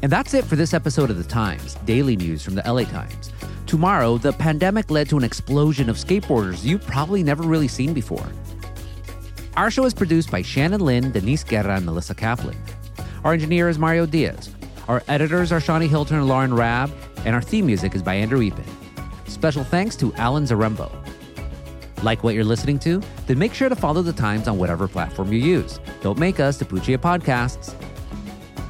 And 0.00 0.12
that's 0.12 0.32
it 0.32 0.44
for 0.44 0.56
this 0.56 0.74
episode 0.74 1.10
of 1.10 1.18
The 1.18 1.24
Times, 1.24 1.74
daily 1.84 2.16
news 2.16 2.42
from 2.42 2.54
the 2.54 2.62
LA 2.62 2.84
Times. 2.84 3.32
Tomorrow, 3.68 4.16
the 4.16 4.32
pandemic 4.32 4.90
led 4.90 5.10
to 5.10 5.18
an 5.18 5.24
explosion 5.24 5.90
of 5.90 5.96
skateboarders 5.96 6.64
you've 6.64 6.86
probably 6.86 7.22
never 7.22 7.42
really 7.42 7.68
seen 7.68 7.92
before. 7.92 8.26
Our 9.58 9.70
show 9.70 9.84
is 9.84 9.92
produced 9.92 10.30
by 10.30 10.40
Shannon 10.40 10.80
Lin, 10.80 11.12
Denise 11.12 11.44
Guerra, 11.44 11.76
and 11.76 11.84
Melissa 11.84 12.14
Kaplan. 12.14 12.56
Our 13.24 13.34
engineer 13.34 13.68
is 13.68 13.78
Mario 13.78 14.06
Diaz. 14.06 14.48
Our 14.88 15.02
editors 15.06 15.52
are 15.52 15.60
Shani 15.60 15.86
Hilton 15.86 16.16
and 16.16 16.26
Lauren 16.26 16.54
Raab, 16.54 16.90
and 17.26 17.34
our 17.34 17.42
theme 17.42 17.66
music 17.66 17.94
is 17.94 18.02
by 18.02 18.14
Andrew 18.14 18.40
Eapen. 18.40 18.64
Special 19.26 19.64
thanks 19.64 19.96
to 19.96 20.14
Alan 20.14 20.44
Zarembo. 20.44 20.90
Like 22.02 22.24
what 22.24 22.34
you're 22.34 22.44
listening 22.44 22.78
to? 22.78 23.02
Then 23.26 23.38
make 23.38 23.52
sure 23.52 23.68
to 23.68 23.76
follow 23.76 24.00
the 24.00 24.14
Times 24.14 24.48
on 24.48 24.56
whatever 24.56 24.88
platform 24.88 25.30
you 25.30 25.40
use. 25.40 25.78
Don't 26.00 26.18
make 26.18 26.40
us 26.40 26.56
the 26.56 26.64
Puccia 26.64 26.96
Podcasts. 26.96 27.74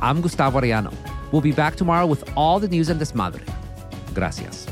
I'm 0.03 0.21
Gustavo 0.21 0.61
Arellano. 0.61 0.93
We'll 1.31 1.41
be 1.41 1.53
back 1.53 1.77
tomorrow 1.77 2.07
with 2.07 2.29
all 2.37 2.59
the 2.59 2.67
news 2.67 2.89
and 2.89 3.01
desmadre. 3.01 3.47
Gracias. 4.13 4.67